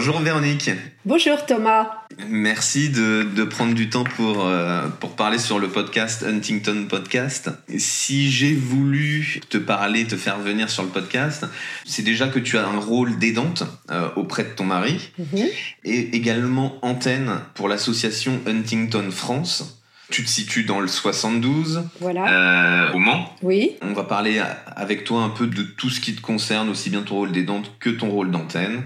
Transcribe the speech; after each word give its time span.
Bonjour 0.00 0.20
Véronique. 0.20 0.70
Bonjour 1.04 1.44
Thomas. 1.44 1.90
Merci 2.26 2.88
de, 2.88 3.44
prendre 3.44 3.74
du 3.74 3.90
temps 3.90 4.04
pour, 4.04 4.46
euh, 4.46 4.88
pour 4.98 5.14
parler 5.14 5.36
sur 5.36 5.58
le 5.58 5.68
podcast 5.68 6.24
Huntington 6.26 6.86
Podcast. 6.88 7.50
Si 7.76 8.30
j'ai 8.30 8.54
voulu 8.54 9.42
te 9.50 9.58
parler, 9.58 10.06
te 10.06 10.16
faire 10.16 10.38
venir 10.38 10.70
sur 10.70 10.84
le 10.84 10.88
podcast, 10.88 11.44
c'est 11.84 12.00
déjà 12.00 12.28
que 12.28 12.38
tu 12.38 12.56
as 12.56 12.66
un 12.66 12.78
rôle 12.78 13.18
d'aidante 13.18 13.64
euh, 13.90 14.08
auprès 14.16 14.44
de 14.44 14.48
ton 14.48 14.64
mari 14.64 15.10
mhm. 15.18 15.46
et 15.84 16.16
également 16.16 16.78
antenne 16.80 17.42
pour 17.52 17.68
l'association 17.68 18.40
Huntington 18.46 19.10
France. 19.10 19.82
Tu 20.08 20.24
te 20.24 20.30
situes 20.30 20.64
dans 20.64 20.80
le 20.80 20.88
72, 20.88 21.82
voilà. 22.00 22.86
Euh, 22.88 22.92
au 22.94 22.98
Mans. 22.98 23.36
Oui. 23.42 23.72
On 23.82 23.92
va 23.92 24.04
parler 24.04 24.40
avec 24.76 25.04
toi 25.04 25.20
un 25.20 25.28
peu 25.28 25.46
de 25.46 25.62
tout 25.62 25.90
ce 25.90 26.00
qui 26.00 26.14
te 26.14 26.22
concerne, 26.22 26.70
aussi 26.70 26.88
bien 26.88 27.02
ton 27.02 27.16
rôle 27.16 27.32
d'aidante 27.32 27.72
que 27.78 27.90
ton 27.90 28.08
rôle 28.08 28.30
d'antenne. 28.30 28.82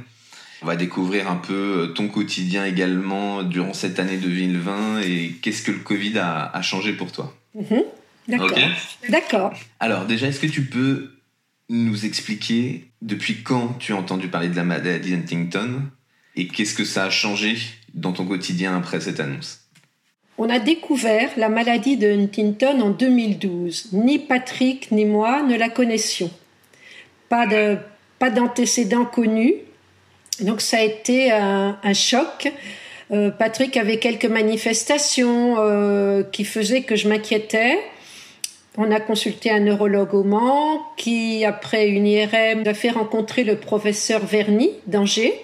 On 0.63 0.67
va 0.67 0.77
découvrir 0.77 1.31
un 1.31 1.37
peu 1.37 1.53
euh, 1.53 1.87
ton 1.89 2.09
quotidien 2.09 2.65
également 2.65 3.43
durant 3.43 3.75
cette 3.75 3.99
année 3.99 4.17
2020 4.17 5.01
et 5.01 5.33
qu'est-ce 5.43 5.63
que 5.63 5.73
le 5.73 5.79
Covid 5.79 6.19
a, 6.19 6.63
changé 6.63 6.93
pour 6.93 7.13
toi? 7.13 7.35
Mhm. 7.55 7.83
D'accord. 8.29 8.59
D'accord. 9.09 9.55
Alors 9.81 10.07
déjà, 10.07 10.29
est-ce 10.29 10.41
que 10.41 10.47
tu 10.47 10.65
peux 10.65 11.11
nous 11.69 12.07
expliquer 12.07 12.89
depuis 13.03 13.43
quand 13.43 13.75
tu 13.79 13.93
as 13.93 13.97
entendu 13.97 14.29
parler 14.29 14.49
de 14.49 14.57
la 14.57 14.65
maladie 14.65 15.15
Huntington 15.15 15.83
et 16.37 16.47
qu'est-ce 16.47 16.75
que 16.75 16.85
ça 16.85 17.05
a 17.05 17.11
changé 17.11 17.57
dans 17.93 18.13
ton 18.13 18.25
quotidien 18.25 18.77
après 18.77 19.01
cette 19.01 19.21
annonce? 19.21 19.61
On 20.37 20.49
a 20.49 20.59
découvert 20.59 21.31
la 21.37 21.49
maladie 21.49 21.97
de 21.97 22.11
Huntington 22.11 22.81
en 22.81 22.91
2012. 22.91 23.93
Ni 23.93 24.19
Patrick 24.19 24.91
ni 24.91 25.05
moi 25.05 25.43
ne 25.43 25.57
la 25.57 25.69
connaissions. 25.69 26.31
Pas 27.29 27.47
de 27.47 27.77
pas 28.19 28.31
d'antécédents 28.31 29.05
connus, 29.05 29.55
donc 30.41 30.61
ça 30.61 30.79
a 30.79 30.83
été 30.83 31.31
un, 31.31 31.77
choc. 31.93 32.53
Euh, 33.11 33.31
Patrick 33.31 33.77
avait 33.77 33.99
quelques 33.99 34.25
manifestations 34.25 35.57
euh, 35.59 36.23
qui 36.23 36.45
faisaient 36.45 36.83
que 36.83 36.97
je 36.97 37.09
m'inquiétais. 37.09 37.79
On 38.77 38.91
a 38.91 38.99
consulté 38.99 39.51
un 39.51 39.61
neurologue 39.61 40.15
au 40.15 40.25
Mans 40.25 40.81
qui, 40.97 41.45
après 41.45 41.87
une 41.89 42.07
IRM, 42.07 42.67
a 42.67 42.75
fait 42.75 42.91
rencontrer 42.91 43.45
le 43.45 43.57
professeur 43.57 44.25
Verny 44.25 44.71
d'Angers, 44.87 45.35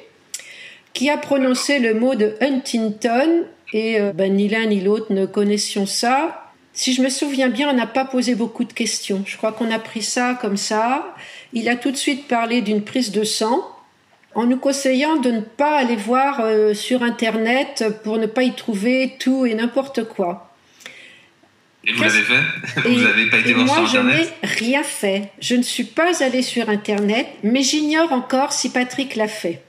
qui 0.95 1.11
a 1.11 1.17
prononcé 1.17 1.79
le 1.79 1.95
mot 1.95 2.17
de 2.17 2.35
Huntington 2.41 3.45
et 3.73 4.01
euh, 4.01 4.13
ben, 4.13 4.35
ni 4.35 4.49
l'un 4.49 4.67
ni 4.67 4.81
l'autre 4.81 5.13
ne 5.13 5.27
connaissions 5.27 5.87
ça. 5.87 6.51
Si 6.73 6.93
je 6.93 7.03
me 7.03 7.09
souviens 7.09 7.49
bien, 7.49 7.71
on 7.71 7.75
n'a 7.75 7.87
pas 7.87 8.05
posé 8.05 8.35
beaucoup 8.35 8.65
de 8.65 8.73
questions. 8.73 9.23
Je 9.27 9.37
crois 9.37 9.53
qu'on 9.53 9.71
a 9.71 9.79
pris 9.79 10.03
ça 10.03 10.37
comme 10.41 10.57
ça. 10.57 11.15
Il 11.53 11.69
a 11.69 11.77
tout 11.77 11.93
de 11.93 11.97
suite 11.97 12.27
parlé 12.27 12.63
d'une 12.63 12.83
prise 12.83 13.13
de 13.13 13.23
sang 13.23 13.65
en 14.35 14.47
nous 14.47 14.59
conseillant 14.59 15.17
de 15.17 15.31
ne 15.31 15.41
pas 15.41 15.79
aller 15.79 15.97
voir 15.97 16.41
euh, 16.41 16.75
sur 16.75 17.03
Internet 17.03 17.85
pour 18.05 18.19
ne 18.19 18.27
pas 18.27 18.43
y 18.43 18.55
trouver 18.55 19.17
tout 19.19 19.47
et 19.47 19.55
n'importe 19.55 20.05
quoi. 20.05 20.51
Et 21.85 21.93
vous 21.93 22.03
l'avez 22.03 22.23
fait? 22.23 22.43
Vous 22.89 23.01
n'avez 23.01 23.31
pas 23.31 23.39
été 23.39 23.55
voir 23.55 23.67
sur 23.67 24.01
Internet? 24.01 24.17
Moi, 24.17 24.25
je 24.43 24.49
n'ai 24.49 24.69
rien 24.69 24.83
fait. 24.83 25.31
Je 25.41 25.55
ne 25.55 25.63
suis 25.63 25.85
pas 25.85 26.23
allée 26.23 26.43
sur 26.43 26.69
Internet, 26.69 27.27
mais 27.43 27.63
j'ignore 27.63 28.13
encore 28.13 28.53
si 28.53 28.71
Patrick 28.71 29.17
l'a 29.17 29.29
fait. 29.29 29.63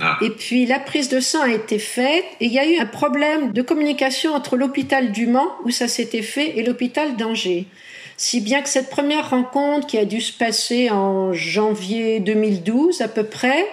Ah. 0.00 0.18
Et 0.22 0.30
puis 0.30 0.66
la 0.66 0.78
prise 0.78 1.08
de 1.08 1.20
sang 1.20 1.42
a 1.42 1.50
été 1.50 1.78
faite 1.78 2.24
et 2.40 2.46
il 2.46 2.52
y 2.52 2.58
a 2.58 2.66
eu 2.66 2.78
un 2.78 2.86
problème 2.86 3.52
de 3.52 3.62
communication 3.62 4.34
entre 4.34 4.56
l'hôpital 4.56 5.12
du 5.12 5.26
Mans 5.26 5.52
où 5.64 5.70
ça 5.70 5.88
s'était 5.88 6.22
fait 6.22 6.58
et 6.58 6.62
l'hôpital 6.62 7.16
d'Angers. 7.16 7.66
Si 8.22 8.42
bien 8.42 8.60
que 8.60 8.68
cette 8.68 8.90
première 8.90 9.30
rencontre 9.30 9.86
qui 9.86 9.96
a 9.96 10.04
dû 10.04 10.20
se 10.20 10.30
passer 10.30 10.90
en 10.90 11.32
janvier 11.32 12.20
2012 12.20 13.00
à 13.00 13.08
peu 13.08 13.24
près, 13.24 13.66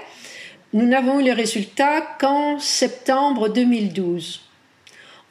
nous 0.71 0.87
n'avons 0.87 1.19
eu 1.19 1.23
les 1.23 1.33
résultats 1.33 1.99
qu'en 2.17 2.57
septembre 2.57 3.49
2012. 3.49 4.39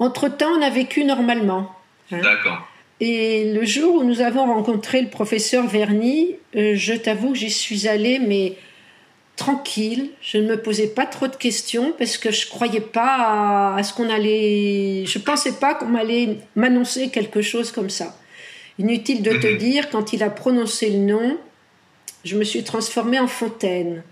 Entre-temps, 0.01 0.51
on 0.59 0.61
a 0.61 0.69
vécu 0.69 1.05
normalement. 1.05 1.73
Hein. 2.13 2.19
D'accord. 2.19 2.69
Et 3.01 3.55
le 3.55 3.65
jour 3.65 3.95
où 3.95 4.05
nous 4.05 4.21
avons 4.21 4.45
rencontré 4.45 5.01
le 5.01 5.09
professeur 5.09 5.67
Verny, 5.67 6.37
euh, 6.55 6.75
je 6.75 6.93
t'avoue 6.93 7.31
que 7.33 7.39
j'y 7.39 7.51
suis 7.51 7.89
allée, 7.89 8.19
mais 8.19 8.53
tranquille. 9.37 10.11
Je 10.21 10.37
ne 10.37 10.47
me 10.47 10.61
posais 10.61 10.89
pas 10.89 11.07
trop 11.07 11.29
de 11.29 11.37
questions 11.37 11.95
parce 11.97 12.19
que 12.19 12.31
je 12.31 12.47
croyais 12.51 12.83
pas 12.83 13.17
à, 13.17 13.77
à 13.79 13.83
ce 13.83 13.95
qu'on 13.95 14.11
allait. 14.11 15.07
Je 15.07 15.19
pensais 15.19 15.53
pas 15.53 15.75
qu'on 15.75 15.95
allait 15.95 16.37
m'annoncer 16.55 17.09
quelque 17.09 17.41
chose 17.41 17.73
comme 17.73 17.89
ça. 17.89 18.15
Inutile 18.79 19.23
de 19.23 19.33
te 19.33 19.47
mhm. 19.47 19.59
dire, 19.59 19.91
quand 19.91 20.13
il 20.13 20.23
a 20.23 20.31
prononcé 20.31 20.91
le 20.91 20.99
nom, 20.99 21.39
je 22.25 22.37
me 22.37 22.45
suis 22.45 22.65
transformée 22.65 23.19
en 23.19 23.29
fontaine. 23.29 24.03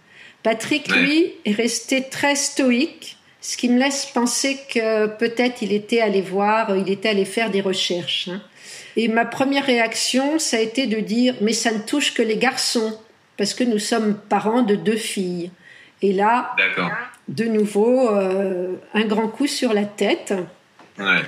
Patrick, 0.42 0.88
lui, 0.88 1.32
est 1.44 1.52
resté 1.52 2.04
très 2.08 2.36
stoïque, 2.36 3.16
ce 3.41 3.56
qui 3.56 3.69
me 3.69 3.78
laisse 3.78 4.06
penser 4.06 4.58
que 4.72 5.06
peut-être 5.06 5.62
il 5.62 5.72
était 5.72 6.00
allé 6.00 6.20
voir, 6.20 6.76
il 6.76 6.91
était 6.91 7.08
allé 7.08 7.24
faire 7.24 7.50
des 7.50 7.60
recherches. 7.60 8.28
Hein. 8.28 8.42
Et 8.97 9.08
ma 9.08 9.24
première 9.24 9.66
réaction, 9.66 10.38
ça 10.38 10.58
a 10.58 10.60
été 10.60 10.86
de 10.86 11.00
dire, 11.00 11.34
mais 11.41 11.53
ça 11.53 11.72
ne 11.72 11.78
touche 11.78 12.14
que 12.14 12.22
les 12.22 12.36
garçons, 12.36 12.98
parce 13.36 13.54
que 13.54 13.64
nous 13.64 13.78
sommes 13.78 14.19
parents 14.28 14.62
de 14.62 14.76
deux 14.76 14.97
filles. 14.97 15.50
Et 16.03 16.12
là, 16.12 16.54
de 17.28 17.44
nouveau, 17.44 18.08
euh, 18.10 18.74
un 18.92 19.04
grand 19.04 19.28
coup 19.28 19.47
sur 19.47 19.72
la 19.72 19.84
tête. 19.84 20.34
Ouais. 20.98 21.22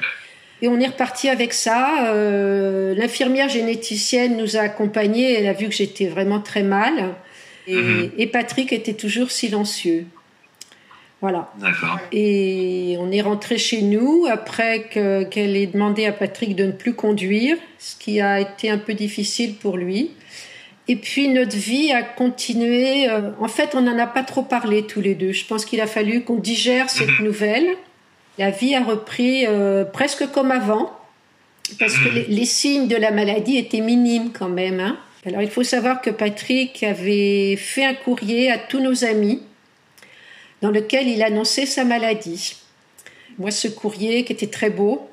Et 0.62 0.69
on 0.69 0.81
est 0.81 0.87
reparti 0.87 1.28
avec 1.28 1.53
ça. 1.53 2.06
Euh, 2.06 2.94
l'infirmière 2.94 3.49
généticienne 3.49 4.37
nous 4.37 4.56
a 4.56 4.61
accompagnés. 4.61 5.34
Elle 5.34 5.47
a 5.47 5.53
vu 5.53 5.69
que 5.69 5.75
j'étais 5.75 6.06
vraiment 6.06 6.41
très 6.41 6.62
mal. 6.62 7.15
Et, 7.67 7.75
mhm. 7.75 8.31
Patrick 8.33 8.72
était 8.72 8.94
toujours 8.94 9.31
silencieux. 9.31 10.06
Voilà. 11.21 11.50
D'accord. 11.59 11.99
Et 12.12 12.97
on 13.00 13.11
est 13.11 13.22
rentré 13.22 13.59
chez 13.59 13.83
nous 13.83 14.27
après 14.31 14.89
qu'elle 15.31 15.56
ait 15.56 15.67
demandé 15.67 16.06
à 16.06 16.12
Patrick 16.12 16.55
de 16.55 16.65
ne 16.65 16.73
plus 16.73 16.94
conduire, 16.94 17.56
ce 17.78 17.97
qui 17.97 18.21
a 18.21 18.41
été 18.41 18.71
un 18.71 18.78
peu 18.78 18.94
difficile 18.94 19.55
pour 19.55 19.77
lui. 19.77 20.12
Et 20.88 20.97
puis 20.97 21.28
notre 21.28 21.56
vie 21.56 21.93
a 21.93 22.03
continué. 22.03 23.11
Euh, 23.11 23.31
en 23.41 23.49
fait, 23.49 23.75
on 23.75 23.82
n'en 23.82 23.99
a 23.99 24.06
pas 24.06 24.23
trop 24.23 24.43
parlé 24.43 24.87
tous 24.87 25.00
les 25.00 25.14
deux. 25.14 25.32
Je 25.32 25.44
pense 25.44 25.64
qu'il 25.64 25.81
a 25.81 25.87
fallu 25.87 26.23
qu'on 26.23 26.37
digère 26.37 26.88
cette 26.88 27.19
mhm. 27.19 27.25
nouvelle. 27.25 27.67
La 28.38 28.50
vie 28.50 28.75
a 28.75 28.85
repris 28.85 29.47
euh, 29.47 29.85
presque 29.85 30.31
comme 30.31 30.50
avant, 30.50 30.93
parce 31.79 31.97
que 31.97 32.09
les, 32.09 32.44
signes 32.44 32.87
de 32.87 32.97
la 32.97 33.11
maladie 33.11 33.56
étaient 33.56 33.81
minimes 33.81 34.31
quand 34.33 34.49
même. 34.49 34.81
Hein. 34.81 34.99
Alors 35.25 35.43
il 35.43 35.50
faut 35.50 35.65
savoir 35.65 36.00
que 36.00 36.11
Patrick 36.11 36.83
avait 36.83 37.56
fait 37.56 37.85
un 37.85 37.94
courrier 37.94 38.50
à 38.50 38.59
tous 38.59 38.81
nos 38.81 39.05
amis 39.05 39.43
dans 40.62 40.71
lequel 40.71 41.09
il 41.09 41.23
annonçait 41.23 41.67
sa 41.67 41.85
maladie. 41.85 42.56
Moi, 43.38 43.50
ce 43.50 43.69
courrier 43.69 44.25
qui 44.25 44.33
était 44.33 44.47
très 44.47 44.71
beau, 44.71 45.09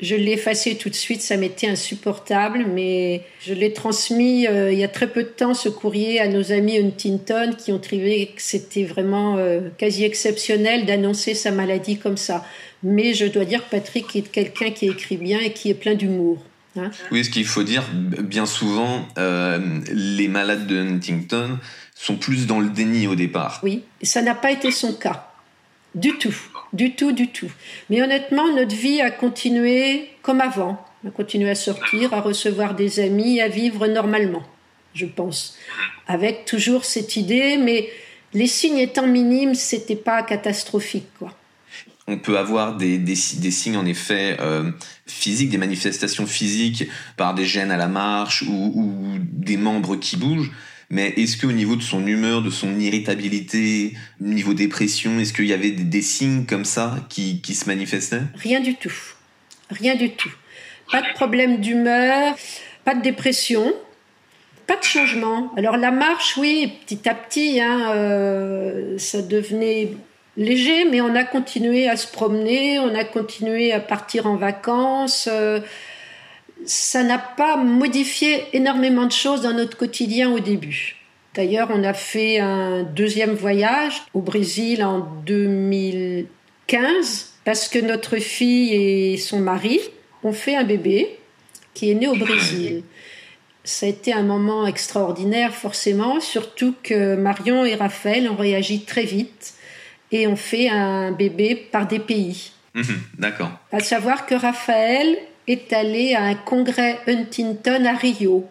je 0.00 0.16
l'ai 0.16 0.32
effacé 0.32 0.76
tout 0.76 0.90
de 0.90 0.94
suite, 0.94 1.22
ça 1.22 1.36
m'était 1.36 1.68
insupportable, 1.68 2.66
mais 2.72 3.22
je 3.40 3.54
l'ai 3.54 3.72
transmis 3.72 4.46
euh, 4.46 4.72
il 4.72 4.78
y 4.78 4.84
a 4.84 4.88
très 4.88 5.06
peu 5.06 5.22
de 5.22 5.28
temps, 5.28 5.54
ce 5.54 5.68
courrier, 5.68 6.20
à 6.20 6.26
nos 6.26 6.52
amis 6.52 6.78
Huntington 6.78 7.54
qui 7.56 7.70
ont 7.72 7.78
trouvé 7.78 8.32
que 8.34 8.42
c'était 8.42 8.84
vraiment 8.84 9.36
euh, 9.36 9.60
quasi 9.78 10.04
exceptionnel 10.04 10.84
d'annoncer 10.84 11.34
sa 11.34 11.52
maladie 11.52 11.98
comme 11.98 12.16
ça. 12.16 12.44
Mais 12.82 13.14
je 13.14 13.26
dois 13.26 13.44
dire 13.44 13.64
que 13.64 13.70
Patrick 13.70 14.14
est 14.16 14.30
quelqu'un 14.30 14.70
qui 14.70 14.88
écrit 14.88 15.16
bien 15.16 15.38
et 15.40 15.52
qui 15.52 15.70
est 15.70 15.74
plein 15.74 15.94
d'humour. 15.94 16.42
Hein. 16.76 16.90
oui, 17.12 17.24
ce 17.24 17.30
qu'il 17.30 17.44
faut 17.44 17.62
dire, 17.62 17.84
bien 17.92 18.46
souvent, 18.46 19.06
euh, 19.16 19.60
les 19.92 20.26
malades 20.26 20.66
de 20.66 20.76
Huntington 20.76 21.60
sont 21.94 22.16
plus 22.16 22.48
dans 22.48 22.58
le 22.58 22.68
déni 22.68 23.06
au 23.06 23.14
départ. 23.14 23.60
Oui, 23.62 23.84
et 24.00 24.06
ça 24.06 24.22
n'a 24.22 24.34
pas 24.34 24.50
été 24.50 24.72
son 24.72 24.92
cas. 24.92 25.30
Du 25.94 26.18
tout. 26.18 26.34
Du 26.74 26.94
tout, 26.94 27.12
du 27.12 27.28
tout. 27.28 27.50
Mais 27.88 28.02
honnêtement, 28.02 28.52
notre 28.52 28.74
vie 28.74 29.00
a 29.00 29.10
continué 29.10 30.10
comme 30.22 30.40
avant. 30.40 30.84
On 31.02 31.08
a 31.08 31.10
continué 31.10 31.48
à 31.48 31.54
sortir, 31.54 32.12
à 32.12 32.20
recevoir 32.20 32.74
des 32.74 33.00
amis, 33.00 33.40
à 33.40 33.48
vivre 33.48 33.86
normalement, 33.86 34.42
je 34.92 35.06
pense. 35.06 35.56
Avec 36.06 36.44
toujours 36.44 36.84
cette 36.84 37.16
idée, 37.16 37.56
mais 37.56 37.88
les 38.32 38.48
signes 38.48 38.78
étant 38.78 39.06
minimes, 39.06 39.54
c'était 39.54 39.96
pas 39.96 40.22
catastrophique, 40.22 41.08
quoi. 41.18 41.32
On 42.06 42.18
peut 42.18 42.36
avoir 42.36 42.76
des, 42.76 42.98
des, 42.98 43.14
signes 43.14 43.78
en 43.78 43.86
effet 43.86 44.36
euh, 44.38 44.70
physiques, 45.06 45.48
des 45.48 45.56
manifestations 45.56 46.26
physiques 46.26 46.86
par 47.16 47.34
des 47.34 47.46
gènes 47.46 47.70
à 47.70 47.78
la 47.78 47.88
marche 47.88 48.42
ou, 48.42 48.72
ou 48.74 49.16
des 49.18 49.56
membres 49.56 49.96
qui 49.96 50.18
bougent. 50.18 50.52
Mais 50.94 51.12
est-ce 51.16 51.36
qu'au 51.36 51.50
niveau 51.50 51.74
de 51.74 51.82
son 51.82 52.06
humeur, 52.06 52.40
de 52.40 52.50
son 52.50 52.78
irritabilité, 52.78 53.94
niveau 54.20 54.54
dépression, 54.54 55.18
est-ce 55.18 55.32
qu'il 55.32 55.46
y 55.46 55.52
avait 55.52 55.72
des, 55.72 56.02
signes 56.02 56.46
comme 56.46 56.64
ça 56.64 56.94
qui, 57.08 57.42
se 57.42 57.66
manifestaient? 57.66 58.22
Rien 58.36 58.60
du 58.60 58.76
tout. 58.76 58.94
Rien 59.70 59.96
du 59.96 60.10
tout. 60.10 60.30
Pas 60.92 61.02
de 61.02 61.12
problème 61.14 61.60
d'humeur, 61.60 62.36
pas 62.84 62.94
de 62.94 63.02
dépression, 63.02 63.74
pas 64.68 64.76
de 64.76 64.84
changement. 64.84 65.50
Alors 65.56 65.78
la 65.78 65.90
marche, 65.90 66.36
oui, 66.36 66.74
petit 66.86 67.08
à 67.08 67.14
petit, 67.16 67.60
hein, 67.60 67.90
euh, 67.92 68.96
ça 68.96 69.20
devenait 69.20 69.94
léger, 70.36 70.84
mais 70.88 71.00
on 71.00 71.16
a 71.16 71.24
continué 71.24 71.88
à 71.88 71.96
se 71.96 72.06
promener, 72.06 72.78
on 72.78 72.94
a 72.94 73.02
continué 73.02 73.72
à 73.72 73.80
partir 73.80 74.28
en 74.28 74.36
vacances. 74.36 75.28
Euh, 75.28 75.58
ça 76.66 77.02
n'a 77.02 77.18
pas 77.18 77.56
modifié 77.56 78.44
énormément 78.52 79.06
de 79.06 79.12
choses 79.12 79.42
dans 79.42 79.52
notre 79.52 79.76
quotidien 79.76 80.30
au 80.30 80.40
début. 80.40 80.96
D'ailleurs, 81.34 81.68
on 81.72 81.82
a 81.82 81.94
fait 81.94 82.38
un 82.38 82.84
deuxième 82.84 83.32
voyage 83.32 84.02
au 84.14 84.20
Brésil 84.20 84.84
en 84.84 85.00
2015 85.26 87.32
parce 87.44 87.68
que 87.68 87.78
notre 87.78 88.18
fille 88.18 88.72
et 88.72 89.16
son 89.16 89.40
mari 89.40 89.80
ont 90.22 90.32
fait 90.32 90.56
un 90.56 90.64
bébé 90.64 91.18
qui 91.74 91.90
est 91.90 91.94
né 91.94 92.06
au 92.06 92.14
Brésil. 92.14 92.84
Ça 93.64 93.86
a 93.86 93.88
été 93.88 94.12
un 94.12 94.22
moment 94.22 94.66
extraordinaire, 94.66 95.54
forcément, 95.54 96.20
surtout 96.20 96.74
que 96.82 97.16
Marion 97.16 97.64
et 97.64 97.74
Raphaël 97.74 98.30
ont 98.30 98.36
réagi 98.36 98.84
très 98.84 99.04
vite 99.04 99.54
et 100.12 100.26
ont 100.26 100.36
fait 100.36 100.68
un 100.68 101.12
bébé 101.12 101.54
par 101.72 101.88
des 101.88 101.98
pays. 101.98 102.52
Mhm, 102.74 103.00
d'accord. 103.18 103.50
À 103.72 103.80
savoir 103.80 104.26
que 104.26 104.34
Raphaël 104.34 105.16
est 105.46 105.72
allé 105.72 106.14
à 106.14 106.22
un 106.22 106.34
congrès 106.34 106.98
Huntington 107.06 107.84
à 107.84 107.94
Rio. 107.94 108.46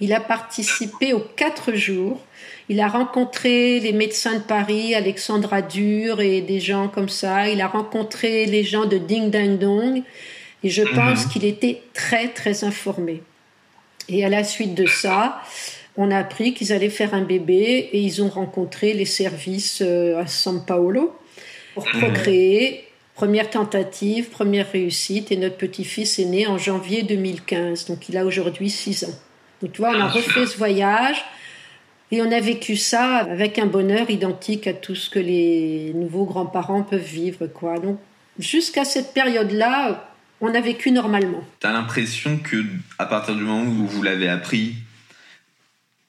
Il 0.00 0.12
a 0.14 0.20
participé 0.20 1.12
aux 1.12 1.24
quatre 1.36 1.74
jours. 1.74 2.20
Il 2.68 2.80
a 2.80 2.88
rencontré 2.88 3.80
les 3.80 3.92
médecins 3.92 4.34
de 4.34 4.42
Paris, 4.42 4.94
Alexandra 4.94 5.60
Dur 5.60 6.20
et 6.20 6.40
des 6.40 6.60
gens 6.60 6.88
comme 6.88 7.08
ça. 7.08 7.48
Il 7.48 7.60
a 7.60 7.66
rencontré 7.66 8.46
les 8.46 8.64
gens 8.64 8.86
de 8.86 8.96
Ding 8.96 9.30
Dang 9.30 9.58
Dong. 9.58 10.02
Et 10.62 10.70
je 10.70 10.82
mhm. 10.82 10.94
pense 10.94 11.26
qu'il 11.26 11.44
était 11.44 11.82
très, 11.92 12.28
très 12.28 12.64
informé. 12.64 13.22
Et 14.08 14.24
à 14.24 14.28
la 14.28 14.44
suite 14.44 14.74
de 14.74 14.86
ça, 14.86 15.42
on 15.96 16.10
a 16.10 16.18
appris 16.18 16.54
qu'ils 16.54 16.72
allaient 16.72 16.90
faire 16.90 17.12
un 17.14 17.22
bébé 17.22 17.90
et 17.92 18.00
ils 18.00 18.22
ont 18.22 18.28
rencontré 18.28 18.94
les 18.94 19.04
services 19.04 19.82
euh, 19.82 20.20
à 20.20 20.24
São 20.24 20.64
Paulo 20.64 21.14
pour 21.74 21.86
mhm. 21.86 22.00
procréer. 22.00 22.84
Première 23.20 23.50
tentative, 23.50 24.30
première 24.30 24.72
réussite, 24.72 25.30
et 25.30 25.36
notre 25.36 25.58
petit-fils 25.58 26.18
est 26.18 26.24
né 26.24 26.46
en 26.46 26.56
janvier 26.56 27.02
2015, 27.02 27.84
donc 27.84 28.08
il 28.08 28.16
a 28.16 28.24
aujourd'hui 28.24 28.70
6 28.70 29.04
ans. 29.04 29.20
Donc 29.60 29.72
tu 29.72 29.82
vois, 29.82 29.90
on 29.90 30.00
a 30.00 30.04
ah, 30.04 30.08
refait 30.08 30.46
ce 30.46 30.56
voyage 30.56 31.22
et 32.10 32.22
on 32.22 32.32
a 32.32 32.40
vécu 32.40 32.76
ça 32.76 33.16
avec 33.16 33.58
un 33.58 33.66
bonheur 33.66 34.08
identique 34.08 34.66
à 34.66 34.72
tout 34.72 34.94
ce 34.94 35.10
que 35.10 35.18
les 35.18 35.92
nouveaux 35.94 36.24
grands-parents 36.24 36.82
peuvent 36.82 36.98
vivre, 36.98 37.46
quoi. 37.46 37.78
Donc 37.78 37.98
jusqu'à 38.38 38.86
cette 38.86 39.12
période-là, 39.12 40.10
on 40.40 40.54
a 40.54 40.60
vécu 40.62 40.90
normalement. 40.90 41.44
Tu 41.60 41.66
as 41.66 41.72
l'impression 41.72 42.38
que 42.38 42.64
à 42.98 43.04
partir 43.04 43.34
du 43.34 43.42
moment 43.42 43.70
où 43.70 43.86
vous 43.86 44.02
l'avez 44.02 44.30
appris, 44.30 44.76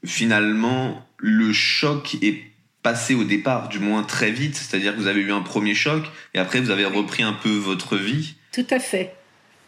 finalement, 0.06 1.06
le 1.18 1.52
choc 1.52 2.16
est 2.22 2.51
passé 2.84 3.14
au 3.14 3.24
départ, 3.24 3.70
du 3.70 3.80
moins 3.80 4.04
très 4.04 4.32
vite, 4.32 4.56
c'est-à-dire 4.56 4.96
que 4.96 5.00
vous 5.00 5.08
avez 5.08 5.22
eu 5.22 5.32
un 5.32 5.42
premier 5.42 5.76
choc 5.76 6.04
et 6.34 6.40
après 6.40 6.60
vous 6.60 6.72
avez 6.72 6.86
repris 6.86 7.24
un 7.24 7.34
peu 7.34 7.50
votre 7.50 7.96
vie. 7.96 8.36
Tout 8.52 8.66
à 8.70 8.80
fait. 8.80 9.14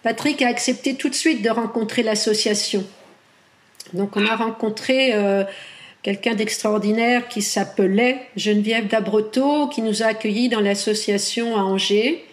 Patrick 0.01 0.41
a 0.41 0.47
accepté 0.47 0.95
tout 0.95 1.09
de 1.09 1.15
suite 1.15 1.41
de 1.41 1.49
rencontrer 1.49 2.03
l'association. 2.03 2.85
Donc 3.93 4.17
on 4.17 4.25
a 4.25 4.35
rencontré 4.35 5.13
euh, 5.13 5.43
quelqu'un 6.01 6.33
d'extraordinaire 6.33 7.27
qui 7.27 7.41
s'appelait 7.41 8.19
Geneviève 8.35 8.87
Dabreteau, 8.87 9.67
qui 9.67 9.81
nous 9.81 10.03
a 10.03 10.07
accueillis 10.07 10.49
dans 10.49 10.59
l'association 10.59 11.55
à 11.55 11.61
Angers. 11.61 12.25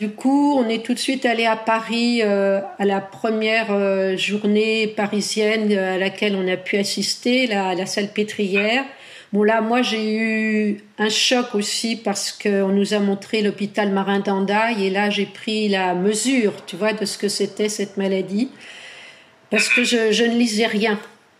Du 0.00 0.10
coup, 0.10 0.58
on 0.58 0.68
est 0.68 0.84
tout 0.84 0.94
de 0.94 0.98
suite 0.98 1.24
allé 1.24 1.46
à 1.46 1.54
Paris 1.54 2.22
euh, 2.22 2.60
à 2.78 2.84
la 2.84 3.00
première 3.00 3.68
euh, 3.70 4.16
journée 4.16 4.88
parisienne 4.88 5.72
à 5.72 5.96
laquelle 5.96 6.34
on 6.34 6.48
a 6.48 6.56
pu 6.56 6.76
assister, 6.76 7.46
la, 7.46 7.74
la 7.74 7.86
salle 7.86 8.08
pétrière. 8.08 8.84
Bon 9.32 9.42
là, 9.44 9.62
moi 9.62 9.80
j'ai 9.80 10.14
eu 10.14 10.84
un 10.98 11.08
choc 11.08 11.54
aussi 11.54 11.96
parce 11.96 12.32
qu'on 12.32 12.68
nous 12.68 12.92
a 12.92 12.98
montré 12.98 13.40
l'hôpital 13.40 13.90
Marin 13.90 14.20
d'Andaille 14.20 14.86
et 14.86 14.90
là 14.90 15.08
j'ai 15.08 15.24
pris 15.24 15.68
la 15.68 15.94
mesure, 15.94 16.52
tu 16.66 16.76
vois, 16.76 16.92
de 16.92 17.06
ce 17.06 17.16
que 17.16 17.28
c'était 17.28 17.70
cette 17.70 17.96
maladie 17.96 18.50
parce 19.48 19.68
que 19.68 19.84
je, 19.84 20.22
ne 20.24 20.36
lisais 20.36 20.66
rien, 20.66 20.98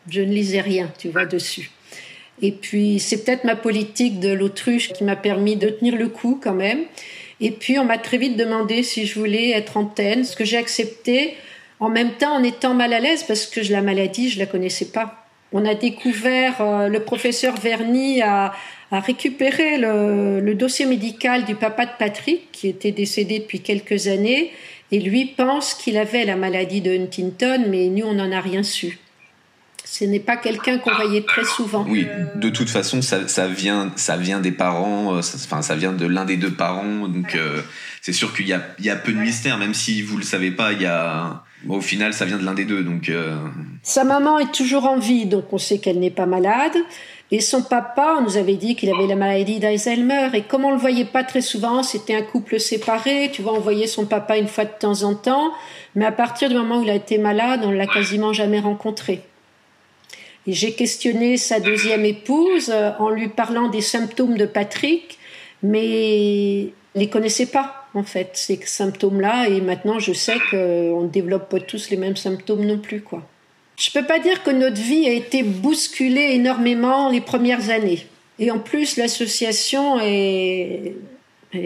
je 0.08 0.22
ne 0.22 0.32
lisais 0.32 0.60
rien, 0.60 0.90
tu 0.98 1.10
vois, 1.10 1.26
dessus. 1.26 1.70
Et 2.40 2.52
puis 2.52 2.98
c'est 2.98 3.24
peut-être 3.24 3.44
ma 3.44 3.56
politique 3.56 4.20
de 4.20 4.32
l'autruche 4.32 4.92
qui 4.92 5.04
m'a 5.04 5.16
permis 5.16 5.56
de 5.56 5.68
tenir 5.68 5.96
le 5.96 6.08
coup 6.08 6.40
quand 6.42 6.54
même. 6.54 6.84
Et 7.42 7.50
puis, 7.50 7.76
on 7.80 7.84
m'a 7.84 7.98
très 7.98 8.18
vite 8.18 8.36
demandé 8.36 8.84
si 8.84 9.04
je 9.04 9.18
voulais 9.18 9.50
être 9.50 9.76
antenne, 9.76 10.22
ce 10.22 10.36
que 10.36 10.44
j'ai 10.44 10.58
accepté, 10.58 11.34
en 11.80 11.88
même 11.88 12.12
temps 12.12 12.36
en 12.36 12.44
étant 12.44 12.72
mal 12.72 12.92
à 12.92 13.00
l'aise 13.00 13.24
parce 13.24 13.46
que 13.46 13.60
la 13.72 13.82
maladie, 13.82 14.30
je 14.30 14.38
la 14.38 14.46
connaissais 14.46 14.84
pas. 14.84 15.21
On 15.52 15.64
a 15.64 15.74
découvert, 15.74 16.60
euh, 16.60 16.88
le 16.88 17.00
professeur 17.00 17.56
Verny 17.56 18.22
a, 18.22 18.52
récupéré 18.90 19.78
le, 19.78 20.52
dossier 20.54 20.84
médical 20.84 21.44
du 21.44 21.54
papa 21.54 21.86
de 21.86 21.92
Patrick, 21.98 22.52
qui 22.52 22.68
était 22.68 22.92
décédé 22.92 23.38
depuis 23.38 23.60
quelques 23.60 24.06
années, 24.06 24.52
et 24.90 25.00
lui 25.00 25.24
pense 25.24 25.72
qu'il 25.72 25.96
avait 25.96 26.26
la 26.26 26.36
maladie 26.36 26.82
de 26.82 26.90
Huntington, 26.90 27.64
mais 27.68 27.88
nous, 27.88 28.04
on 28.04 28.14
n'en 28.14 28.30
a 28.30 28.40
rien 28.40 28.62
su 28.62 28.98
ce 29.92 30.04
n'est 30.06 30.20
pas 30.20 30.38
quelqu'un 30.38 30.78
qu'on 30.78 30.94
voyait 30.94 31.22
très 31.22 31.44
souvent. 31.44 31.84
Oui, 31.86 32.06
de 32.36 32.48
toute 32.48 32.70
façon, 32.70 33.02
ça, 33.02 33.46
vient, 33.46 33.92
ça 33.96 34.16
vient 34.16 34.40
des 34.40 34.50
parents, 34.50 35.16
euh, 35.16 35.22
ça, 35.22 35.36
enfin, 35.44 35.60
ça 35.60 35.76
vient 35.76 35.92
de 35.92 36.06
l'un 36.06 36.24
des 36.24 36.38
deux 36.38 36.50
parents, 36.50 37.08
donc 37.08 37.34
euh, 37.34 37.60
c'est 38.00 38.14
sûr 38.14 38.34
qu'il 38.34 38.46
y 38.46 38.54
y 38.78 38.90
a 38.90 38.96
peu 38.96 39.12
de 39.12 39.18
mystère, 39.18 39.58
même 39.58 39.74
si 39.74 40.00
vous 40.00 40.16
le 40.16 40.22
savez 40.22 40.50
pas, 40.50 40.72
il 40.72 40.80
y 40.80 40.86
a, 40.86 41.44
au 41.68 41.80
final, 41.80 42.12
ça 42.12 42.24
vient 42.24 42.38
de 42.38 42.44
l'un 42.44 42.54
des 42.54 42.64
deux, 42.64 42.82
donc. 42.82 43.08
Euh. 43.08 43.36
Sa 43.82 44.04
maman 44.04 44.38
est 44.38 44.52
toujours 44.52 44.86
en 44.86 44.98
vie, 44.98 45.26
donc 45.26 45.52
on 45.52 45.58
sait 45.58 45.78
qu'elle 45.78 45.98
n'est 45.98 46.10
pas 46.10 46.26
malade. 46.26 46.76
Et 47.30 47.40
son 47.40 47.62
papa, 47.62 48.16
on 48.18 48.22
nous 48.22 48.36
avait 48.36 48.56
dit 48.56 48.76
qu'il 48.76 48.90
avait 48.90 49.06
la 49.06 49.16
maladie 49.16 49.58
d'Alzheimer. 49.58 50.28
Et 50.34 50.42
comme 50.42 50.66
on 50.66 50.70
le 50.70 50.76
voyait 50.76 51.06
pas 51.06 51.24
très 51.24 51.40
souvent, 51.40 51.82
c'était 51.82 52.14
un 52.14 52.20
couple 52.20 52.60
séparé. 52.60 53.30
Tu 53.32 53.40
vois, 53.40 53.54
on 53.54 53.60
voyait 53.60 53.86
son 53.86 54.04
papa 54.04 54.36
une 54.36 54.48
fois 54.48 54.66
de 54.66 54.72
temps 54.78 55.02
en 55.02 55.14
temps. 55.14 55.50
Mais 55.94 56.04
à 56.04 56.12
partir 56.12 56.50
du 56.50 56.56
moment 56.56 56.80
où 56.80 56.82
il 56.82 56.90
a 56.90 56.94
été 56.94 57.16
malade, 57.16 57.62
on 57.64 57.70
l'a 57.70 57.86
quasiment 57.86 58.34
jamais 58.34 58.60
rencontré. 58.60 59.22
Et 60.46 60.52
j'ai 60.52 60.72
questionné 60.72 61.38
sa 61.38 61.58
deuxième 61.60 62.04
épouse 62.04 62.70
euh, 62.70 62.90
en 62.98 63.08
lui 63.08 63.28
parlant 63.28 63.68
des 63.68 63.80
symptômes 63.80 64.36
de 64.36 64.44
Patrick, 64.44 65.18
mais 65.62 66.64
elle 66.94 67.02
ne 67.02 67.06
connaissait 67.06 67.46
pas 67.46 67.81
en 67.94 68.02
fait 68.02 68.30
ces 68.34 68.58
symptômes-là. 68.64 69.48
Et 69.48 69.60
maintenant, 69.60 69.98
je 69.98 70.12
sais 70.12 70.38
qu'on 70.50 71.02
ne 71.02 71.08
développe 71.08 71.48
pas 71.48 71.60
tous 71.60 71.90
les 71.90 71.96
mêmes 71.96 72.16
symptômes 72.16 72.64
non 72.64 72.78
plus, 72.78 73.02
quoi. 73.02 73.22
Je 73.76 73.90
peux 73.90 74.04
pas 74.04 74.18
dire 74.18 74.42
que 74.42 74.50
notre 74.50 74.80
vie 74.80 75.08
a 75.08 75.12
été 75.12 75.42
bousculée 75.42 76.32
énormément 76.34 77.10
les 77.10 77.20
premières 77.20 77.70
années. 77.70 78.06
Et 78.38 78.50
en 78.50 78.58
plus, 78.58 78.96
l'association 78.96 79.98
est 80.00 80.94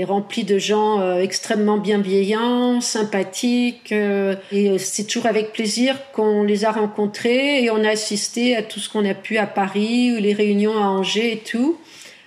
remplie 0.05 0.45
de 0.45 0.59
gens 0.59 1.01
euh, 1.01 1.21
extrêmement 1.21 1.79
bienveillants, 1.79 2.81
sympathiques. 2.81 3.93
Euh, 3.93 4.35
et 4.53 4.79
c'est 4.79 5.05
toujours 5.05 5.27
avec 5.27 5.53
plaisir 5.53 5.97
qu'on 6.13 6.43
les 6.43 6.65
a 6.65 6.73
rencontrés 6.73 7.63
et 7.63 7.71
on 7.71 7.85
a 7.85 7.91
assisté 7.91 8.57
à 8.57 8.63
tout 8.63 8.81
ce 8.81 8.89
qu'on 8.89 9.05
a 9.05 9.15
pu 9.15 9.39
à 9.39 9.47
Paris, 9.47 10.13
ou 10.17 10.21
les 10.21 10.33
réunions 10.33 10.77
à 10.77 10.87
Angers 10.87 11.33
et 11.33 11.39
tout. 11.39 11.79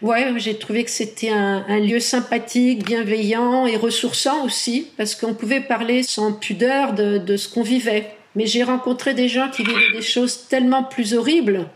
Ouais, 0.01 0.33
j'ai 0.37 0.57
trouvé 0.57 0.85
que 0.85 0.91
c'était 0.91 1.29
un, 1.29 1.79
lieu 1.79 1.99
sympathique, 1.99 2.85
bienveillant 2.85 3.65
et 3.65 3.75
ressourçant 3.75 4.45
aussi, 4.45 4.87
parce 4.97 5.15
qu'on 5.15 5.33
pouvait 5.33 5.59
parler 5.59 6.03
sans 6.03 6.31
pudeur 6.31 6.93
de, 6.93 7.37
ce 7.37 7.49
qu'on 7.49 7.63
vivait. 7.63 8.09
Mais 8.35 8.45
j'ai 8.45 8.63
rencontré 8.63 9.13
des 9.13 9.27
gens 9.27 9.49
qui 9.49 9.63
vivaient 9.63 9.91
des 9.91 10.01
choses 10.01 10.47
tellement 10.47 10.83
plus 10.83 11.13
horribles 11.13 11.67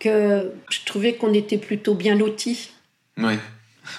que 0.00 0.52
je 0.70 0.78
trouvais 0.84 1.14
qu'on 1.14 1.32
était 1.32 1.56
plutôt 1.56 1.94
bien 1.94 2.14
lotis. 2.14 2.72
Ouais. 3.16 3.38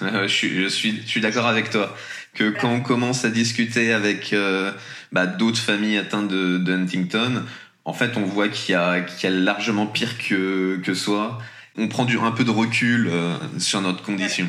je 0.00 0.68
suis, 0.68 1.20
d'accord 1.20 1.46
avec 1.46 1.70
toi. 1.70 1.96
Que 2.34 2.50
quand 2.50 2.70
on 2.70 2.80
commence 2.80 3.24
à 3.24 3.30
discuter 3.30 3.92
avec 3.92 4.32
euh, 4.32 4.70
bah, 5.10 5.26
d'autres 5.26 5.58
familles 5.58 5.98
atteintes 5.98 6.28
de, 6.28 6.72
Huntington, 6.72 7.42
en 7.84 7.92
fait, 7.92 8.16
on 8.16 8.22
voit 8.22 8.48
qu'il 8.48 8.74
y, 8.74 8.76
a, 8.76 9.00
qu'il 9.00 9.28
y 9.28 9.32
a 9.32 9.36
largement 9.36 9.86
pire 9.86 10.16
que, 10.18 10.78
que 10.84 10.94
soi. 10.94 11.40
On 11.78 11.88
prend 11.88 12.04
du, 12.04 12.18
un 12.18 12.32
peu 12.32 12.44
de 12.44 12.50
recul 12.50 13.08
euh, 13.08 13.36
sur 13.58 13.80
notre 13.80 14.02
condition. 14.02 14.46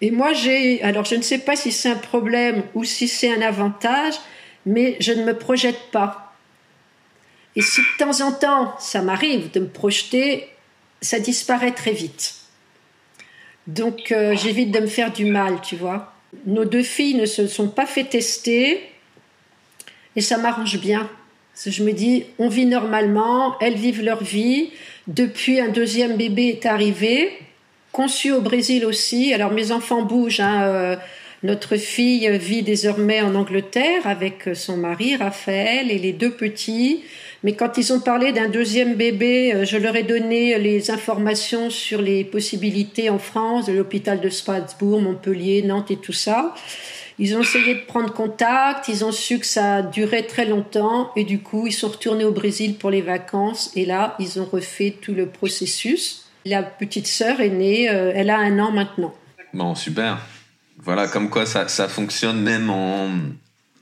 Et 0.00 0.10
moi, 0.10 0.32
j'ai, 0.32 0.82
alors 0.82 1.04
je 1.04 1.14
ne 1.14 1.22
sais 1.22 1.38
pas 1.38 1.54
si 1.54 1.70
c'est 1.70 1.90
un 1.90 1.96
problème 1.96 2.64
ou 2.74 2.84
si 2.84 3.06
c'est 3.06 3.32
un 3.32 3.40
avantage, 3.40 4.14
mais 4.66 4.96
je 5.00 5.12
ne 5.12 5.24
me 5.24 5.32
projette 5.38 5.90
pas. 5.92 6.34
Et 7.54 7.62
si 7.62 7.80
de 7.80 8.04
temps 8.04 8.20
en 8.26 8.32
temps, 8.32 8.74
ça 8.78 9.02
m'arrive 9.02 9.50
de 9.52 9.60
me 9.60 9.68
projeter, 9.68 10.48
ça 11.00 11.20
disparaît 11.20 11.72
très 11.72 11.92
vite. 11.92 12.34
Donc 13.66 14.10
euh, 14.10 14.34
j'évite 14.36 14.72
de 14.72 14.80
me 14.80 14.86
faire 14.86 15.12
du 15.12 15.26
mal, 15.26 15.60
tu 15.62 15.76
vois. 15.76 16.12
Nos 16.46 16.64
deux 16.64 16.82
filles 16.82 17.14
ne 17.14 17.26
se 17.26 17.46
sont 17.46 17.68
pas 17.68 17.86
fait 17.86 18.04
tester 18.04 18.80
et 20.16 20.20
ça 20.20 20.38
m'arrange 20.38 20.80
bien. 20.80 21.08
je 21.64 21.82
me 21.82 21.92
dis, 21.92 22.24
on 22.38 22.48
vit 22.48 22.66
normalement, 22.66 23.58
elles 23.60 23.76
vivent 23.76 24.02
leur 24.02 24.22
vie. 24.22 24.70
Depuis, 25.06 25.60
un 25.60 25.68
deuxième 25.68 26.16
bébé 26.16 26.48
est 26.48 26.66
arrivé 26.66 27.30
conçu 27.90 28.32
au 28.32 28.40
Brésil 28.40 28.84
aussi. 28.84 29.34
Alors 29.34 29.50
mes 29.50 29.72
enfants 29.72 30.02
bougent. 30.02 30.40
Hein, 30.40 30.62
euh, 30.62 30.96
notre 31.42 31.76
fille 31.76 32.30
vit 32.38 32.62
désormais 32.62 33.20
en 33.20 33.34
Angleterre 33.34 34.06
avec 34.06 34.50
son 34.54 34.76
mari 34.76 35.16
Raphaël 35.16 35.90
et 35.90 35.98
les 35.98 36.12
deux 36.12 36.30
petits. 36.30 37.02
Mais 37.42 37.54
quand 37.54 37.76
ils 37.78 37.92
ont 37.92 37.98
parlé 37.98 38.30
d'un 38.30 38.48
deuxième 38.48 38.94
bébé, 38.94 39.52
euh, 39.52 39.64
je 39.64 39.76
leur 39.76 39.96
ai 39.96 40.04
donné 40.04 40.56
les 40.58 40.92
informations 40.92 41.68
sur 41.68 42.00
les 42.00 42.22
possibilités 42.22 43.10
en 43.10 43.18
France, 43.18 43.68
l'hôpital 43.68 44.20
de 44.20 44.28
Strasbourg, 44.28 45.00
Montpellier, 45.00 45.62
Nantes 45.62 45.90
et 45.90 45.96
tout 45.96 46.12
ça. 46.12 46.54
Ils 47.24 47.36
ont 47.36 47.40
essayé 47.40 47.76
de 47.76 47.80
prendre 47.86 48.12
contact, 48.12 48.88
ils 48.88 49.04
ont 49.04 49.12
su 49.12 49.38
que 49.38 49.46
ça 49.46 49.80
durait 49.80 50.24
très 50.24 50.44
longtemps 50.44 51.12
et 51.14 51.22
du 51.22 51.38
coup 51.38 51.68
ils 51.68 51.72
sont 51.72 51.86
retournés 51.86 52.24
au 52.24 52.32
Brésil 52.32 52.74
pour 52.74 52.90
les 52.90 53.00
vacances 53.00 53.70
et 53.76 53.86
là 53.86 54.16
ils 54.18 54.40
ont 54.40 54.44
refait 54.44 54.96
tout 55.00 55.14
le 55.14 55.26
processus. 55.26 56.26
La 56.44 56.64
petite 56.64 57.06
sœur 57.06 57.40
est 57.40 57.50
née, 57.50 57.88
euh, 57.88 58.10
elle 58.12 58.28
a 58.28 58.38
un 58.38 58.58
an 58.58 58.72
maintenant. 58.72 59.14
Bon, 59.54 59.76
super. 59.76 60.18
Voilà, 60.78 61.06
comme 61.06 61.30
quoi 61.30 61.46
ça, 61.46 61.68
ça 61.68 61.86
fonctionne 61.86 62.40
même 62.40 62.70
en, 62.70 63.10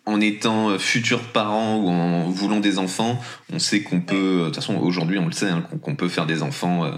en 0.04 0.20
étant 0.20 0.68
euh, 0.68 0.78
futurs 0.78 1.22
parents 1.32 1.78
ou 1.78 1.88
en 1.88 2.28
voulant 2.28 2.60
des 2.60 2.78
enfants. 2.78 3.18
On 3.50 3.58
sait 3.58 3.80
qu'on 3.80 4.02
peut, 4.02 4.40
de 4.40 4.44
toute 4.48 4.56
façon 4.56 4.76
aujourd'hui 4.76 5.18
on 5.18 5.24
le 5.24 5.32
sait, 5.32 5.48
hein, 5.48 5.64
qu'on 5.80 5.94
peut 5.94 6.10
faire 6.10 6.26
des 6.26 6.42
enfants 6.42 6.84
euh, 6.84 6.90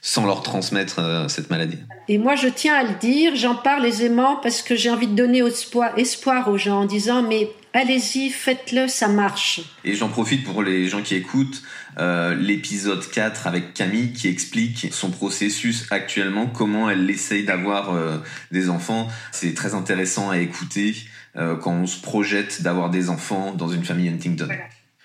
sans 0.00 0.26
leur 0.26 0.42
transmettre 0.42 1.00
cette 1.28 1.50
maladie. 1.50 1.78
Et 2.08 2.18
moi 2.18 2.36
je 2.36 2.48
tiens 2.48 2.74
à 2.74 2.84
le 2.84 2.94
dire, 3.00 3.34
j'en 3.34 3.54
parle 3.54 3.84
aisément 3.84 4.36
parce 4.36 4.62
que 4.62 4.76
j'ai 4.76 4.90
envie 4.90 5.08
de 5.08 5.14
donner 5.14 5.38
espoir, 5.38 5.96
espoir 5.96 6.48
aux 6.48 6.58
gens 6.58 6.80
en 6.80 6.84
disant 6.86 7.22
mais 7.22 7.50
allez-y, 7.72 8.30
faites-le, 8.30 8.88
ça 8.88 9.08
marche. 9.08 9.60
Et 9.84 9.94
j'en 9.94 10.08
profite 10.08 10.44
pour 10.44 10.62
les 10.62 10.88
gens 10.88 11.02
qui 11.02 11.14
écoutent 11.14 11.62
euh, 11.98 12.34
l'épisode 12.34 13.08
4 13.08 13.46
avec 13.46 13.74
Camille 13.74 14.12
qui 14.12 14.28
explique 14.28 14.88
son 14.92 15.10
processus 15.10 15.86
actuellement, 15.90 16.46
comment 16.46 16.88
elle 16.88 17.08
essaye 17.10 17.44
d'avoir 17.44 17.94
euh, 17.94 18.18
des 18.52 18.70
enfants. 18.70 19.08
C'est 19.32 19.54
très 19.54 19.74
intéressant 19.74 20.30
à 20.30 20.38
écouter 20.38 20.96
euh, 21.36 21.56
quand 21.56 21.72
on 21.72 21.86
se 21.86 22.00
projette 22.00 22.62
d'avoir 22.62 22.90
des 22.90 23.10
enfants 23.10 23.52
dans 23.52 23.68
une 23.68 23.84
famille 23.84 24.08
Huntington. 24.08 24.48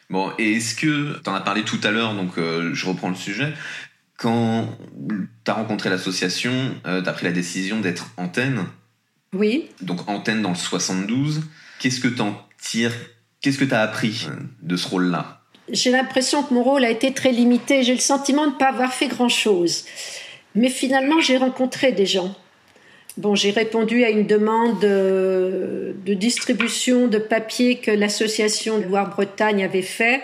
Bon, 0.10 0.32
et 0.38 0.54
est-ce 0.54 0.76
que, 0.76 1.20
tu 1.24 1.30
en 1.30 1.34
as 1.34 1.42
parlé 1.42 1.64
tout 1.64 1.80
à 1.84 1.92
l'heure, 1.92 2.14
donc 2.14 2.34
je 2.38 2.86
reprends 2.86 3.10
le 3.10 3.16
sujet, 3.16 3.52
quand 4.24 4.70
tu 5.44 5.51
as 5.51 5.53
rencontré 5.53 5.89
l'association, 5.89 6.53
tu 6.86 6.89
as 6.89 7.12
pris 7.12 7.25
la 7.25 7.34
décision 7.34 7.82
d'être 7.82 8.08
antenne. 8.15 8.63
Oui. 9.34 9.70
Donc 9.82 10.08
antenne 10.08 10.42
dans 10.42 10.50
le 10.50 10.56
72. 10.56 11.42
Qu'est-ce 11.80 12.00
que 12.00 12.08
tu 12.08 12.22
en 12.22 12.38
tires? 12.62 12.94
Qu'est-ce 13.42 13.58
que 13.58 13.65
tu 13.65 13.74
as 13.74 13.82
appris 13.82 14.30
de 14.62 14.77
ce 14.77 14.88
rôle-là? 14.88 15.42
J'ai 15.70 15.92
l'impression 15.92 16.42
que 16.42 16.53
mon 16.53 16.63
rôle 16.63 16.86
a 16.86 16.89
été 16.89 17.13
très 17.13 17.34
limité. 17.34 17.84
J'ai 17.84 17.96
le 17.96 18.00
sentiment 18.00 18.48
de 18.48 18.53
ne 18.53 18.58
pas 18.58 18.70
avoir 18.70 18.94
fait 18.94 19.10
grand-chose. 19.10 19.84
Mais 20.56 20.70
finalement, 20.70 21.20
j'ai 21.20 21.36
rencontré 21.36 21.92
des 21.92 22.06
gens. 22.06 22.34
Bon, 23.18 23.36
j'ai 23.36 23.51
répondu 23.51 24.06
à 24.06 24.10
une 24.10 24.25
demande 24.25 24.80
de, 24.80 25.98
de 26.06 26.13
distribution 26.13 27.08
de 27.08 27.18
papier 27.18 27.80
que 27.80 27.92
l'association 27.92 28.77
Loire-Bretagne 28.77 29.65
avait 29.65 29.82
fait. 29.82 30.22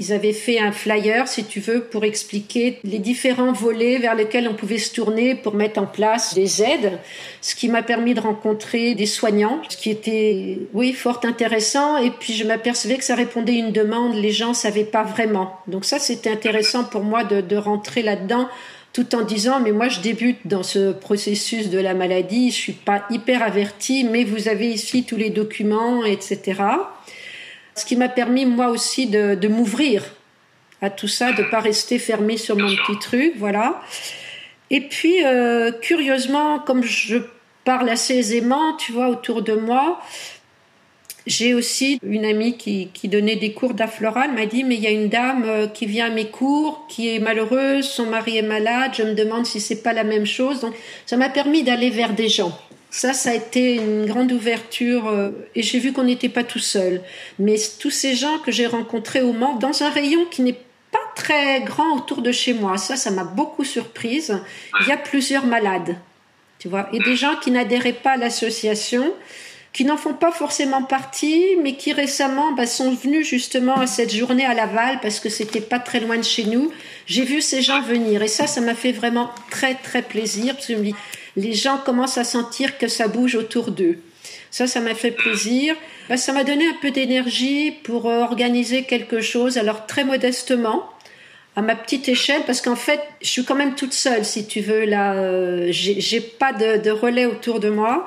Ils 0.00 0.12
avaient 0.12 0.32
fait 0.32 0.58
un 0.58 0.72
flyer, 0.72 1.28
si 1.28 1.44
tu 1.44 1.60
veux, 1.60 1.84
pour 1.84 2.04
expliquer 2.04 2.78
les 2.82 2.98
différents 2.98 3.52
volets 3.52 3.98
vers 3.98 4.16
lesquels 4.16 4.48
on 4.48 4.54
pouvait 4.54 4.78
se 4.78 4.92
tourner 4.92 5.36
pour 5.36 5.54
mettre 5.54 5.80
en 5.80 5.86
place 5.86 6.34
des 6.34 6.62
aides, 6.62 6.98
ce 7.40 7.54
qui 7.54 7.68
m'a 7.68 7.82
permis 7.82 8.14
de 8.14 8.20
rencontrer 8.20 8.94
des 8.96 9.06
soignants, 9.06 9.60
ce 9.68 9.76
qui 9.76 9.90
était, 9.90 10.58
oui, 10.72 10.92
fort 10.92 11.20
intéressant. 11.24 11.98
Et 11.98 12.10
puis 12.10 12.32
je 12.32 12.44
m'apercevais 12.44 12.96
que 12.96 13.04
ça 13.04 13.14
répondait 13.14 13.52
à 13.52 13.56
une 13.56 13.72
demande, 13.72 14.16
les 14.16 14.32
gens 14.32 14.52
savaient 14.52 14.84
pas 14.84 15.04
vraiment. 15.04 15.52
Donc 15.68 15.84
ça, 15.84 16.00
c'était 16.00 16.30
intéressant 16.30 16.84
pour 16.84 17.02
moi 17.02 17.22
de, 17.22 17.40
de 17.40 17.56
rentrer 17.56 18.02
là-dedans 18.02 18.48
tout 18.94 19.16
en 19.16 19.22
disant 19.22 19.58
mais 19.60 19.72
moi 19.72 19.88
je 19.88 20.00
débute 20.00 20.38
dans 20.46 20.62
ce 20.62 20.92
processus 20.92 21.68
de 21.68 21.78
la 21.78 21.94
maladie, 21.94 22.50
je 22.50 22.56
suis 22.56 22.72
pas 22.72 23.04
hyper 23.10 23.42
avertie, 23.42 24.04
mais 24.04 24.24
vous 24.24 24.48
avez 24.48 24.68
ici 24.68 25.04
tous 25.04 25.16
les 25.16 25.30
documents, 25.30 26.04
etc. 26.04 26.62
Ce 27.74 27.84
qui 27.84 27.96
m'a 27.96 28.08
permis 28.08 28.46
moi 28.46 28.68
aussi 28.68 29.06
de, 29.06 29.34
de 29.34 29.48
m'ouvrir 29.48 30.04
à 30.80 30.90
tout 30.90 31.08
ça, 31.08 31.32
de 31.32 31.42
pas 31.42 31.60
rester 31.60 31.98
fermé 31.98 32.36
sur 32.36 32.56
mon 32.56 32.68
petit 32.68 32.98
truc, 32.98 33.34
voilà. 33.36 33.80
Et 34.70 34.82
puis, 34.82 35.24
euh, 35.24 35.72
curieusement, 35.72 36.58
comme 36.58 36.82
je 36.82 37.18
parle 37.64 37.88
assez 37.88 38.14
aisément, 38.14 38.76
tu 38.76 38.92
vois, 38.92 39.08
autour 39.08 39.42
de 39.42 39.54
moi, 39.54 40.00
j'ai 41.26 41.54
aussi 41.54 41.98
une 42.02 42.24
amie 42.24 42.56
qui, 42.58 42.88
qui 42.92 43.08
donnait 43.08 43.36
des 43.36 43.52
cours 43.52 43.72
d'afloral, 43.72 44.32
m'a 44.32 44.44
dit, 44.46 44.62
mais 44.62 44.74
il 44.74 44.82
y 44.82 44.86
a 44.86 44.90
une 44.90 45.08
dame 45.08 45.44
euh, 45.46 45.66
qui 45.66 45.86
vient 45.86 46.06
à 46.06 46.10
mes 46.10 46.26
cours, 46.26 46.86
qui 46.88 47.14
est 47.14 47.18
malheureuse, 47.18 47.88
son 47.88 48.06
mari 48.06 48.36
est 48.36 48.42
malade, 48.42 48.92
je 48.94 49.02
me 49.02 49.14
demande 49.14 49.46
si 49.46 49.60
c'est 49.60 49.82
pas 49.82 49.94
la 49.94 50.04
même 50.04 50.26
chose. 50.26 50.60
Donc, 50.60 50.74
ça 51.06 51.16
m'a 51.16 51.30
permis 51.30 51.62
d'aller 51.62 51.88
vers 51.90 52.12
des 52.12 52.28
gens. 52.28 52.58
Ça, 52.96 53.12
ça 53.12 53.30
a 53.30 53.34
été 53.34 53.74
une 53.74 54.06
grande 54.06 54.30
ouverture 54.30 55.08
euh, 55.08 55.30
et 55.56 55.64
j'ai 55.64 55.80
vu 55.80 55.92
qu'on 55.92 56.04
n'était 56.04 56.28
pas 56.28 56.44
tout 56.44 56.60
seul. 56.60 57.02
Mais 57.40 57.56
tous 57.80 57.90
ces 57.90 58.14
gens 58.14 58.38
que 58.38 58.52
j'ai 58.52 58.68
rencontrés 58.68 59.20
au 59.20 59.32
Mans, 59.32 59.56
dans 59.56 59.82
un 59.82 59.90
rayon 59.90 60.26
qui 60.30 60.42
n'est 60.42 60.60
pas 60.92 61.00
très 61.16 61.62
grand 61.62 61.96
autour 61.96 62.22
de 62.22 62.30
chez 62.30 62.54
moi, 62.54 62.76
ça, 62.76 62.94
ça 62.94 63.10
m'a 63.10 63.24
beaucoup 63.24 63.64
surprise. 63.64 64.40
Il 64.80 64.86
y 64.86 64.92
a 64.92 64.96
plusieurs 64.96 65.44
malades, 65.44 65.96
tu 66.60 66.68
vois, 66.68 66.88
et 66.92 67.00
des 67.00 67.16
gens 67.16 67.34
qui 67.42 67.50
n'adhéraient 67.50 67.94
pas 67.94 68.12
à 68.12 68.16
l'association, 68.16 69.12
qui 69.72 69.84
n'en 69.84 69.96
font 69.96 70.14
pas 70.14 70.30
forcément 70.30 70.84
partie, 70.84 71.56
mais 71.60 71.74
qui 71.74 71.92
récemment 71.92 72.52
bah, 72.52 72.68
sont 72.68 72.94
venus 72.94 73.26
justement 73.26 73.74
à 73.74 73.88
cette 73.88 74.14
journée 74.14 74.46
à 74.46 74.54
Laval 74.54 75.00
parce 75.02 75.18
que 75.18 75.30
c'était 75.30 75.60
pas 75.60 75.80
très 75.80 75.98
loin 75.98 76.16
de 76.16 76.22
chez 76.22 76.44
nous. 76.44 76.70
J'ai 77.06 77.24
vu 77.24 77.40
ces 77.40 77.60
gens 77.60 77.82
venir 77.82 78.22
et 78.22 78.28
ça, 78.28 78.46
ça 78.46 78.60
m'a 78.60 78.76
fait 78.76 78.92
vraiment 78.92 79.32
très 79.50 79.74
très 79.74 80.02
plaisir 80.02 80.54
parce 80.54 80.68
que 80.68 80.74
je 80.74 80.78
me 80.78 80.84
dis, 80.84 80.94
les 81.36 81.52
gens 81.52 81.78
commencent 81.78 82.18
à 82.18 82.24
sentir 82.24 82.78
que 82.78 82.88
ça 82.88 83.08
bouge 83.08 83.34
autour 83.34 83.70
d'eux. 83.70 83.98
Ça, 84.50 84.66
ça 84.66 84.80
m'a 84.80 84.94
fait 84.94 85.10
plaisir. 85.10 85.74
Bah, 86.08 86.16
ça 86.16 86.32
m'a 86.32 86.44
donné 86.44 86.66
un 86.66 86.76
peu 86.80 86.90
d'énergie 86.90 87.72
pour 87.82 88.06
euh, 88.08 88.20
organiser 88.20 88.84
quelque 88.84 89.20
chose, 89.20 89.58
alors 89.58 89.86
très 89.86 90.04
modestement, 90.04 90.84
à 91.56 91.62
ma 91.62 91.74
petite 91.74 92.08
échelle, 92.08 92.42
parce 92.46 92.60
qu'en 92.60 92.76
fait, 92.76 93.00
je 93.22 93.28
suis 93.28 93.44
quand 93.44 93.54
même 93.54 93.74
toute 93.74 93.92
seule, 93.92 94.24
si 94.24 94.46
tu 94.46 94.60
veux. 94.60 94.84
Là, 94.84 95.14
euh, 95.14 95.68
j'ai 95.70 96.20
pas 96.20 96.52
de, 96.52 96.90
relais 96.90 97.26
autour 97.26 97.58
de 97.58 97.68
moi, 97.68 98.06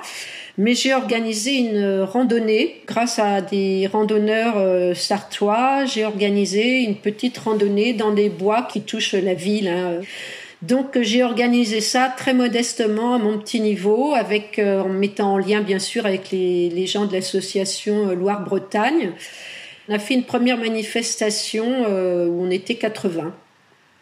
mais 0.57 0.73
j'ai 0.73 0.93
organisé 0.93 1.53
une 1.53 2.01
randonnée 2.01 2.81
grâce 2.87 3.19
à 3.19 3.41
des 3.41 3.87
randonneurs 3.87 4.57
euh, 4.57 4.93
sartois. 4.93 5.85
J'ai 5.85 6.05
organisé 6.05 6.83
une 6.83 6.95
petite 6.95 7.37
randonnée 7.37 7.93
dans 7.93 8.11
des 8.11 8.29
bois 8.29 8.63
qui 8.63 8.81
touchent 8.81 9.13
la 9.13 9.33
ville. 9.33 9.67
Hein. 9.67 10.01
Donc 10.63 10.99
j'ai 10.99 11.23
organisé 11.23 11.81
ça 11.81 12.11
très 12.15 12.33
modestement 12.33 13.13
à 13.13 13.17
mon 13.19 13.37
petit 13.37 13.59
niveau, 13.59 14.13
avec 14.15 14.57
euh, 14.57 14.81
en 14.81 14.89
mettant 14.89 15.33
en 15.33 15.37
lien 15.37 15.61
bien 15.61 15.77
sûr 15.77 16.05
avec 16.05 16.31
les, 16.31 16.87
gens 16.87 17.05
de 17.05 17.13
l'association 17.13 18.09
euh, 18.09 18.15
Loire-Bretagne. 18.15 19.11
On 19.87 19.93
a 19.93 19.99
fait 19.99 20.15
une 20.15 20.23
première 20.23 20.57
manifestation 20.57 21.85
euh, 21.87 22.27
où 22.27 22.43
on 22.43 22.49
était 22.49 22.75
80. 22.75 23.33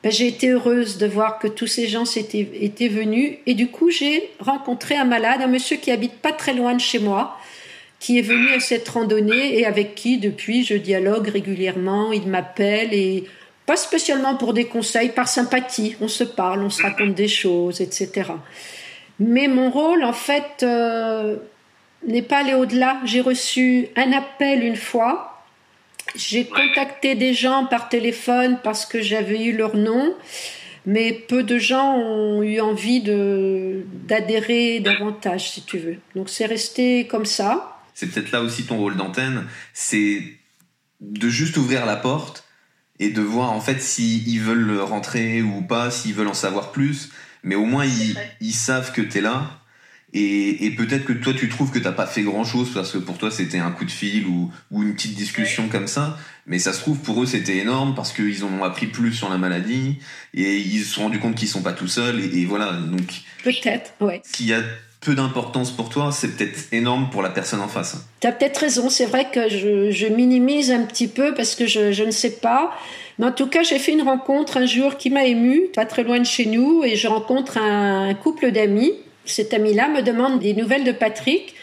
Ben, 0.02 0.12
j'ai 0.12 0.28
été 0.28 0.50
heureuse 0.50 0.98
de 0.98 1.08
voir 1.08 1.40
que 1.40 1.48
tous 1.48 1.68
ces 1.68 1.88
gens 1.88 2.06
étaient, 2.06 2.48
étaient 2.62 2.88
venus 2.88 3.38
et 3.46 3.54
du 3.54 3.68
coup 3.68 3.90
j'ai 3.90 4.30
rencontré 4.40 4.96
un 4.96 5.04
malade, 5.04 5.42
un 5.42 5.48
monsieur 5.48 5.76
qui 5.76 5.92
habite 5.92 6.14
pas 6.14 6.32
très 6.32 6.54
loin 6.54 6.74
de 6.74 6.80
chez 6.80 7.00
moi, 7.00 7.38
qui 8.00 8.18
est 8.18 8.22
venu 8.22 8.54
à 8.54 8.62
cette 8.62 8.88
randonnée 8.88 9.60
et 9.60 9.66
avec 9.66 9.94
qui 9.96 10.20
depuis 10.20 10.64
je 10.64 10.76
dialogue 10.76 11.28
régulièrement, 11.28 12.14
il 12.14 12.28
m'appelle 12.28 12.94
et 12.94 13.26
pas 13.65 13.77
spécialement 13.77 14.36
pour 14.36 14.53
des 14.53 14.65
conseils, 14.65 15.10
par 15.10 15.27
sympathie. 15.27 15.95
On 16.01 16.07
se 16.07 16.24
parle, 16.24 16.62
on 16.62 16.69
se 16.69 16.81
raconte 16.81 17.15
des 17.15 17.27
choses, 17.27 17.81
etc. 17.81 18.31
Mais 19.19 19.48
mon 19.48 19.72
rôle, 19.72 20.03
en 20.03 20.13
fait, 20.13 20.63
euh, 20.63 21.38
n'est 22.05 22.22
pas 22.22 22.39
allé 22.39 22.53
au-delà. 22.53 23.00
J'ai 23.05 23.22
reçu 23.22 23.88
un 23.95 24.12
appel 24.12 24.63
une 24.63 24.75
fois. 24.75 25.43
J'ai 26.15 26.45
contacté 26.45 27.15
des 27.15 27.34
gens 27.34 27.65
par 27.65 27.89
téléphone 27.89 28.60
parce 28.63 28.86
que 28.86 29.01
j'avais 29.01 29.43
eu 29.43 29.55
leur 29.55 29.75
nom. 29.75 30.15
Mais 30.86 31.13
peu 31.13 31.41
de 31.41 31.57
gens 31.57 31.95
ont 31.95 32.43
eu 32.43 32.62
envie 32.62 33.01
d'adhérer 33.01 34.79
davantage, 34.81 35.50
si 35.50 35.63
tu 35.63 35.79
veux. 35.79 35.98
Donc 36.15 36.29
c'est 36.29 36.45
resté 36.45 37.07
comme 37.07 37.25
ça. 37.25 37.79
C'est 37.95 38.07
peut-être 38.12 38.31
là 38.31 38.41
aussi 38.41 38.65
ton 38.65 38.77
rôle 38.77 38.95
d'antenne, 38.95 39.48
c'est 39.74 40.22
de 41.01 41.29
juste 41.29 41.57
ouvrir 41.57 41.86
la 41.86 41.95
porte 41.95 42.45
et 43.00 43.10
de 43.10 43.22
voir 43.22 43.52
en 43.52 43.62
fait 43.62 43.82
s'ils 43.82 44.42
veulent 44.42 44.80
rentrer 44.80 45.42
ou 45.42 45.62
pas, 45.62 45.92
s'ils 45.92 46.14
veulent 46.14 46.28
en 46.28 46.34
savoir 46.34 46.72
plus. 46.72 47.10
Mais 47.44 47.56
au 47.56 47.66
moins, 47.66 47.86
ils, 47.86 48.18
ils 48.42 48.54
savent 48.54 48.92
que 48.92 49.02
tu 49.02 49.20
es 49.20 49.22
là 49.22 49.62
Et, 50.14 50.74
peut-être 50.75 51.06
que 51.06 51.14
toi, 51.14 51.32
tu 51.34 51.48
trouves 51.48 51.72
que 51.72 51.78
t'as 51.78 51.92
pas 51.92 52.08
fait 52.08 52.24
grand-chose 52.24 52.74
parce 52.74 52.92
que 52.92 52.98
pour 52.98 53.20
toi, 53.20 53.30
c'était 53.30 53.60
un 53.60 53.72
coup 53.72 53.86
de 53.86 53.92
fil 53.92 54.25
ou, 54.25 54.52
une 54.72 54.96
petite 54.96 55.14
discussion 55.14 55.70
comme 55.70 55.88
ça. 55.88 56.18
Mais 56.48 56.58
ça 56.58 56.74
se 56.74 56.80
trouve, 56.80 56.98
pour 57.00 57.22
eux, 57.22 57.28
c'était 57.28 57.58
énorme 57.58 57.94
parce 57.94 58.12
qu'ils 58.14 58.44
ont 58.46 58.64
appris 58.64 58.88
plus 58.88 59.14
sur 59.14 59.30
la 59.30 59.38
maladie 59.38 60.00
et 60.34 60.58
ils 60.58 60.84
se 60.84 60.96
sont 60.96 61.04
rendus 61.04 61.20
compte 61.20 61.36
qu'ils 61.36 61.48
sont 61.48 61.62
pas 61.62 61.74
tout 61.74 61.88
seuls. 61.88 62.20
Et, 62.20 62.46
voilà, 62.46 62.74
donc... 62.74 63.22
Peut-être, 63.44 63.94
ouais. 64.02 64.22
S'il 64.25 64.48
y 64.48 64.54
a 64.54 64.64
peu 65.06 65.16
d'importance 65.16 65.72
pour 65.72 65.90
toi, 65.90 66.12
c'est 66.12 66.36
peut-être 66.36 66.60
énorme 66.72 67.10
pour 67.12 67.22
la 67.22 67.30
personne 67.30 67.62
en 67.62 67.68
face. 67.68 67.98
Tu 68.20 68.28
as 68.28 68.32
peut-être 68.32 68.58
raison, 68.58 68.90
c'est 68.90 69.06
vrai 69.06 69.28
que 69.32 69.48
je, 69.50 70.08
minimise 70.08 70.72
un 70.72 70.84
petit 70.84 71.08
peu 71.08 71.34
parce 71.34 71.56
que 71.56 71.68
je, 71.68 72.04
ne 72.04 72.12
sais 72.12 72.38
pas. 72.38 72.72
Mais 73.20 73.28
en 73.28 73.32
tout 73.32 73.48
cas, 73.48 73.64
j'ai 73.64 73.80
fait 73.80 73.94
une 73.94 74.02
rencontre 74.02 74.58
un 74.58 74.66
jour 74.66 74.98
qui 74.98 75.10
m'a 75.10 75.26
émue, 75.26 75.68
pas 75.74 75.86
très 75.86 76.04
loin 76.04 76.20
de 76.20 76.26
chez 76.26 76.46
nous, 76.46 76.84
et 76.84 76.96
je 76.96 77.08
rencontre 77.08 77.58
un 77.58 78.14
couple 78.16 78.52
d'amis 78.52 78.94
cet 79.26 79.54
ami-là 79.54 79.90
me 79.90 80.02
demande 80.02 80.40
des 80.40 80.54
nouvelles 80.54 80.84
de 80.84 80.92
Patrick 80.92 81.56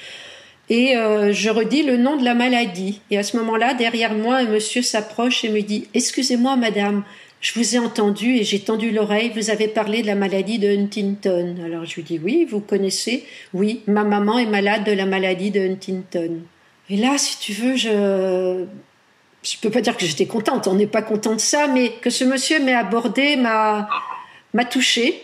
et 0.68 0.96
euh, 0.96 1.32
je 1.32 1.50
redis 1.50 1.82
le 1.82 1.96
nom 1.96 2.16
de 2.16 2.24
la 2.24 2.34
maladie. 2.34 3.00
Et 3.10 3.18
à 3.18 3.22
ce 3.22 3.36
moment-là, 3.38 3.74
derrière 3.74 4.14
moi, 4.14 4.36
un 4.36 4.46
monsieur 4.46 4.82
s'approche 4.82 5.44
et 5.44 5.48
me 5.48 5.60
dit 5.60 5.88
Excusez-moi, 5.94 6.56
madame, 6.56 7.04
je 7.42 7.52
vous 7.54 7.74
ai 7.74 7.78
entendu 7.80 8.36
et 8.36 8.44
j'ai 8.44 8.60
tendu 8.60 8.92
l'oreille, 8.92 9.32
vous 9.34 9.50
avez 9.50 9.66
parlé 9.66 10.00
de 10.02 10.06
la 10.06 10.14
maladie 10.14 10.60
de 10.60 10.68
Huntington. 10.68 11.56
Alors 11.64 11.84
je 11.84 11.96
lui 11.96 12.04
dis 12.04 12.20
Oui, 12.22 12.46
vous 12.48 12.60
connaissez 12.60 13.26
Oui, 13.52 13.82
ma 13.88 14.04
maman 14.04 14.38
est 14.38 14.46
malade 14.46 14.84
de 14.84 14.92
la 14.92 15.06
maladie 15.06 15.50
de 15.50 15.60
Huntington. 15.60 16.38
Et 16.88 16.96
là, 16.96 17.18
si 17.18 17.38
tu 17.38 17.52
veux, 17.52 17.76
je. 17.76 18.64
Je 19.42 19.56
peux 19.60 19.70
pas 19.70 19.80
dire 19.80 19.96
que 19.96 20.06
j'étais 20.06 20.26
contente, 20.26 20.68
on 20.68 20.74
n'est 20.74 20.86
pas 20.86 21.02
content 21.02 21.34
de 21.34 21.40
ça, 21.40 21.66
mais 21.66 21.90
que 22.00 22.10
ce 22.10 22.22
monsieur 22.22 22.62
m'ait 22.62 22.74
abordé 22.74 23.34
m'a 23.34 23.88
m'a 24.54 24.64
touchée 24.64 25.20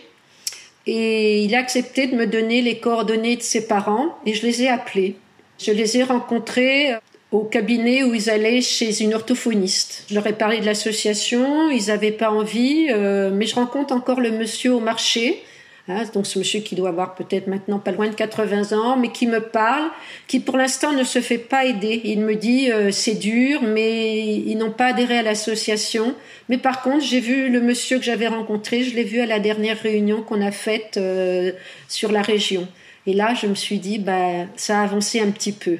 et 0.87 1.43
il 1.43 1.55
a 1.55 1.59
accepté 1.59 2.07
de 2.07 2.15
me 2.17 2.27
donner 2.27 2.61
les 2.61 2.79
coordonnées 2.79 3.37
de 3.37 3.41
ses 3.41 3.65
parents 3.65 4.17
et 4.25 4.33
je 4.33 4.45
les 4.45 4.63
ai 4.63 4.67
appelés. 4.67 5.15
Je 5.57 5.71
les 5.71 5.97
ai 5.97 6.03
rencontrés 6.03 6.95
au 7.31 7.41
cabinet 7.41 8.03
où 8.03 8.13
ils 8.15 8.29
allaient 8.29 8.61
chez 8.61 9.03
une 9.03 9.13
orthophoniste. 9.13 10.05
Je 10.09 10.15
leur 10.15 10.25
ai 10.27 10.33
parlé 10.33 10.59
de 10.59 10.65
l'association, 10.65 11.69
ils 11.69 11.87
n'avaient 11.87 12.11
pas 12.11 12.31
envie, 12.31 12.87
euh, 12.89 13.29
mais 13.31 13.45
je 13.45 13.55
rencontre 13.55 13.93
encore 13.93 14.19
le 14.19 14.31
monsieur 14.31 14.73
au 14.73 14.79
marché 14.79 15.43
Hein, 15.89 16.03
donc 16.13 16.27
ce 16.27 16.37
monsieur 16.37 16.59
qui 16.59 16.75
doit 16.75 16.89
avoir 16.89 17.15
peut-être 17.15 17.47
maintenant 17.47 17.79
pas 17.79 17.91
loin 17.91 18.07
de 18.07 18.13
80 18.13 18.77
ans, 18.77 18.95
mais 18.95 19.11
qui 19.11 19.25
me 19.25 19.39
parle, 19.39 19.89
qui 20.27 20.39
pour 20.39 20.55
l'instant 20.55 20.93
ne 20.93 21.03
se 21.03 21.19
fait 21.19 21.39
pas 21.39 21.65
aider. 21.65 22.01
Il 22.03 22.19
me 22.19 22.35
dit 22.35 22.71
euh, 22.71 22.91
c'est 22.91 23.15
dur, 23.15 23.63
mais 23.63 24.35
ils 24.35 24.55
n'ont 24.55 24.71
pas 24.71 24.87
adhéré 24.87 25.17
à 25.17 25.23
l'association. 25.23 26.13
Mais 26.47 26.59
par 26.59 26.83
contre, 26.83 27.03
j'ai 27.03 27.19
vu 27.19 27.49
le 27.49 27.59
monsieur 27.59 27.97
que 27.97 28.05
j'avais 28.05 28.27
rencontré, 28.27 28.83
je 28.83 28.93
l'ai 28.93 29.03
vu 29.03 29.19
à 29.19 29.25
la 29.25 29.39
dernière 29.39 29.79
réunion 29.79 30.21
qu'on 30.21 30.41
a 30.41 30.51
faite 30.51 30.97
euh, 30.97 31.51
sur 31.87 32.11
la 32.11 32.21
région. 32.21 32.67
Et 33.07 33.13
là, 33.13 33.33
je 33.33 33.47
me 33.47 33.55
suis 33.55 33.79
dit, 33.79 33.97
bah, 33.97 34.45
ça 34.57 34.81
a 34.81 34.83
avancé 34.83 35.19
un 35.19 35.31
petit 35.31 35.53
peu. 35.53 35.77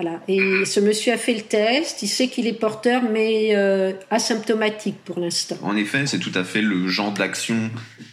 Voilà. 0.00 0.22
Et 0.28 0.64
ce 0.64 0.78
monsieur 0.78 1.12
a 1.12 1.16
fait 1.16 1.34
le 1.34 1.40
test, 1.40 2.02
il 2.02 2.08
sait 2.08 2.28
qu'il 2.28 2.46
est 2.46 2.52
porteur, 2.52 3.02
mais 3.02 3.56
euh, 3.56 3.92
asymptomatique 4.10 4.98
pour 5.04 5.18
l'instant. 5.18 5.58
En 5.62 5.74
effet, 5.74 6.06
c'est 6.06 6.20
tout 6.20 6.30
à 6.36 6.44
fait 6.44 6.62
le 6.62 6.86
genre 6.86 7.10
d'action 7.10 7.68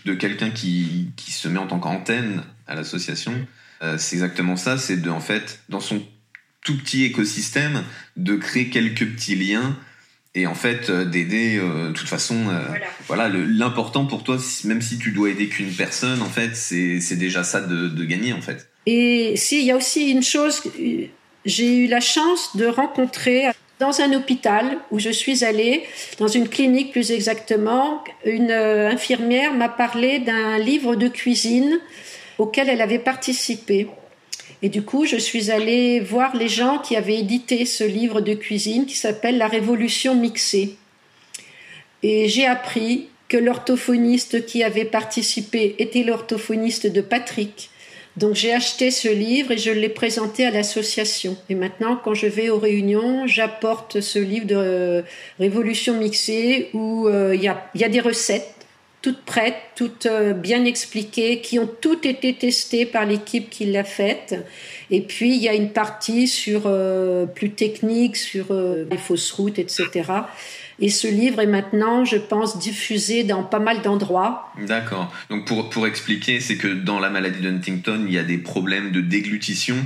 de 0.06 0.16
quelqu'un 0.16 0.50
qui, 0.50 1.12
qui, 1.16 1.32
se 1.32 1.48
met 1.48 1.60
en 1.60 1.68
tant 1.68 1.78
qu'antenne 1.78 2.42
à 2.66 2.74
l'association. 2.74 3.34
Euh, 3.84 3.98
c'est 4.00 4.16
exactement 4.16 4.56
ça, 4.56 4.80
c'est 4.80 4.98
de, 4.98 5.12
en 5.12 5.20
fait, 5.20 5.60
dans 5.70 5.80
son 5.80 6.02
tout 6.64 6.76
petit 6.76 7.04
écosystème, 7.04 7.84
de 8.18 8.36
créer 8.36 8.70
quelques 8.70 9.06
petits 9.06 9.36
liens 9.36 9.78
et 10.34 10.48
en 10.48 10.56
fait 10.56 10.90
euh, 10.90 11.06
d'aider 11.06 11.60
de 11.60 11.92
toute 11.92 12.10
façon 12.10 12.52
voilà, 13.08 13.30
l'important 13.30 14.06
pour 14.06 14.24
toi 14.24 14.38
même 14.64 14.82
si 14.82 14.98
tu 14.98 15.12
dois 15.12 15.30
aider 15.30 15.48
qu'une 15.48 15.72
personne 15.72 16.24
en 16.24 16.30
fait 16.30 16.56
c'est 16.56 17.16
déjà 17.16 17.44
ça 17.44 17.62
de, 17.62 17.88
de, 17.88 18.04
gagner 18.04 18.34
en 18.34 18.42
fait 18.42 18.68
et 18.86 19.36
si 19.38 19.60
il 19.60 19.66
y 19.66 19.72
a 19.72 19.78
aussi 19.78 20.10
une 20.10 20.24
chose 20.24 20.62
j'ai 21.46 21.76
eu 21.78 21.88
la 21.88 22.00
chance 22.00 22.56
de 22.56 22.66
rencontrer 22.66 23.48
dans 23.80 24.02
un 24.02 24.14
hôpital 24.14 24.78
où 24.92 25.00
je 25.00 25.10
suis 25.10 25.44
allée, 25.44 25.84
dans 26.18 26.28
une 26.28 26.48
clinique 26.48 26.92
plus 26.92 27.12
exactement, 27.12 28.04
une 28.26 28.52
euh, 28.52 28.90
infirmière 28.90 29.54
m'a 29.54 29.70
parlé 29.70 30.20
d'un 30.20 30.58
livre 30.58 30.96
de 30.96 31.08
cuisine 31.08 31.80
auquel 32.38 32.70
elle 32.70 32.82
avait 32.82 33.00
participé. 33.00 33.88
Et 34.62 34.70
du 34.70 34.82
coup, 34.82 35.06
je 35.06 35.18
suis 35.18 35.52
allée 35.52 36.00
voir 36.00 36.36
les 36.36 36.48
gens 36.48 36.80
qui 36.80 36.96
avaient 36.96 37.20
édité 37.20 37.66
ce 37.66 37.84
livre 37.84 38.22
de 38.22 38.34
cuisine 38.34 38.86
qui 38.86 38.96
s'appelle 38.96 39.38
La 39.38 39.48
Révolution 39.48 40.16
mixée. 40.16 40.76
Et 42.02 42.30
j'ai 42.30 42.46
appris 42.46 43.10
que 43.28 43.38
l'orthophoniste 43.38 44.46
qui 44.46 44.64
avait 44.64 44.86
participé 44.86 45.76
était 45.80 46.04
l'orthophoniste 46.04 46.88
de 46.88 47.02
Patrick, 47.02 47.70
donc 48.18 48.36
j'ai 48.36 48.54
acheté 48.54 48.92
ce 48.92 49.10
livre 49.10 49.52
et 49.52 49.58
je 49.58 49.72
l'ai 49.72 49.90
présenté 49.90 50.46
à 50.46 50.52
l'association. 50.52 51.36
Et 51.50 51.56
maintenant, 51.56 52.00
quand 52.02 52.14
je 52.14 52.28
vais 52.28 52.50
aux 52.50 52.60
réunions, 52.60 53.28
j'apporte 53.28 54.00
ce 54.00 54.20
livre 54.20 54.48
de 54.48 54.56
euh, 54.56 55.02
Révolution 55.38 56.00
mixée 56.00 56.70
où 56.74 57.08
euh, 57.08 57.36
il 57.36 57.44
y, 57.44 57.50
a, 57.84 57.90
des 57.90 58.00
recettes 58.00 58.52
toutes 59.02 59.22
prêtes, 59.24 59.56
toutes 59.76 60.06
euh, 60.06 60.34
bien 60.34 60.64
expliquées, 60.64 61.42
qui 61.42 61.60
ont 61.60 61.70
toutes 61.82 62.06
été 62.06 62.34
testées 62.34 62.86
par 62.86 63.06
l'équipe 63.06 63.50
qui 63.50 63.66
l'a 63.66 63.84
faite. 63.84 64.36
Et 64.90 65.02
puis 65.02 65.36
il 65.36 65.42
y 65.42 65.50
a 65.50 65.54
une 65.54 65.72
partie 65.72 66.28
sur 66.28 66.72
plus 67.36 67.52
technique, 67.52 68.16
sur 68.16 68.54
les 68.54 68.98
fausses 68.98 69.32
routes, 69.32 69.60
etc. 69.60 70.04
Et 70.80 70.90
ce 70.90 71.08
livre 71.08 71.40
est 71.40 71.48
maintenant, 71.48 72.04
je 72.04 72.18
pense, 72.18 72.60
diffusé 72.60 73.24
dans 73.24 73.44
pas 73.44 73.60
mal 73.60 73.82
d'endroits. 73.82 74.52
D'accord. 74.68 75.12
Donc 75.30 75.46
pour, 75.46 75.70
pour 75.70 75.88
expliquer, 75.88 76.40
c'est 76.40 76.58
que 76.58 76.68
dans 76.68 77.00
la 77.00 77.10
maladie 77.10 77.40
d'Huntington, 77.40 78.06
il 78.08 78.14
y 78.14 78.18
a 78.18 78.24
des 78.24 78.38
problèmes 78.38 78.92
de 78.92 79.02
déglutition. 79.02 79.78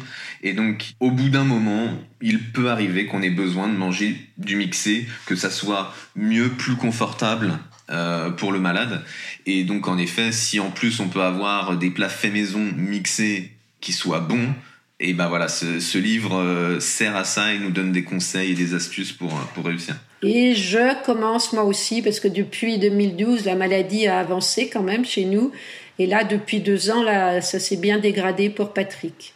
Et 0.41 0.53
donc, 0.53 0.93
au 0.99 1.11
bout 1.11 1.29
d'un 1.29 1.43
moment, 1.43 1.89
il 2.21 2.51
peut 2.51 2.69
arriver 2.69 3.05
qu'on 3.05 3.21
ait 3.21 3.29
besoin 3.29 3.67
de 3.67 3.73
manger 3.73 4.15
du 4.37 4.55
mixé, 4.55 5.05
que 5.25 5.35
ça 5.35 5.49
soit 5.49 5.93
mieux, 6.15 6.49
plus 6.49 6.75
confortable 6.75 7.59
euh, 7.91 8.29
pour 8.31 8.51
le 8.51 8.59
malade. 8.59 9.03
Et 9.45 9.63
donc, 9.63 9.87
en 9.87 9.97
effet, 9.97 10.31
si 10.31 10.59
en 10.59 10.71
plus 10.71 10.99
on 10.99 11.09
peut 11.09 11.23
avoir 11.23 11.77
des 11.77 11.89
plats 11.89 12.09
faits 12.09 12.33
maison 12.33 12.67
mixés 12.75 13.51
qui 13.81 13.93
soient 13.93 14.21
bons, 14.21 14.53
et 14.99 15.13
ben 15.13 15.27
voilà, 15.27 15.47
ce, 15.47 15.79
ce 15.79 15.97
livre 15.97 16.37
euh, 16.37 16.79
sert 16.79 17.15
à 17.15 17.23
ça 17.23 17.53
et 17.53 17.59
nous 17.59 17.71
donne 17.71 17.91
des 17.91 18.03
conseils 18.03 18.51
et 18.51 18.55
des 18.55 18.73
astuces 18.73 19.13
pour, 19.13 19.29
pour 19.55 19.65
réussir. 19.65 19.95
Et 20.21 20.53
je 20.55 21.01
commence 21.05 21.53
moi 21.53 21.63
aussi, 21.63 22.01
parce 22.01 22.19
que 22.19 22.27
depuis 22.27 22.77
2012, 22.77 23.45
la 23.45 23.55
maladie 23.55 24.07
a 24.07 24.19
avancé 24.19 24.69
quand 24.69 24.83
même 24.83 25.05
chez 25.05 25.23
nous. 25.23 25.51
Et 25.97 26.05
là, 26.05 26.25
depuis 26.25 26.59
deux 26.59 26.91
ans, 26.91 27.01
là, 27.03 27.41
ça 27.41 27.59
s'est 27.59 27.77
bien 27.77 27.99
dégradé 27.99 28.49
pour 28.49 28.73
Patrick. 28.73 29.33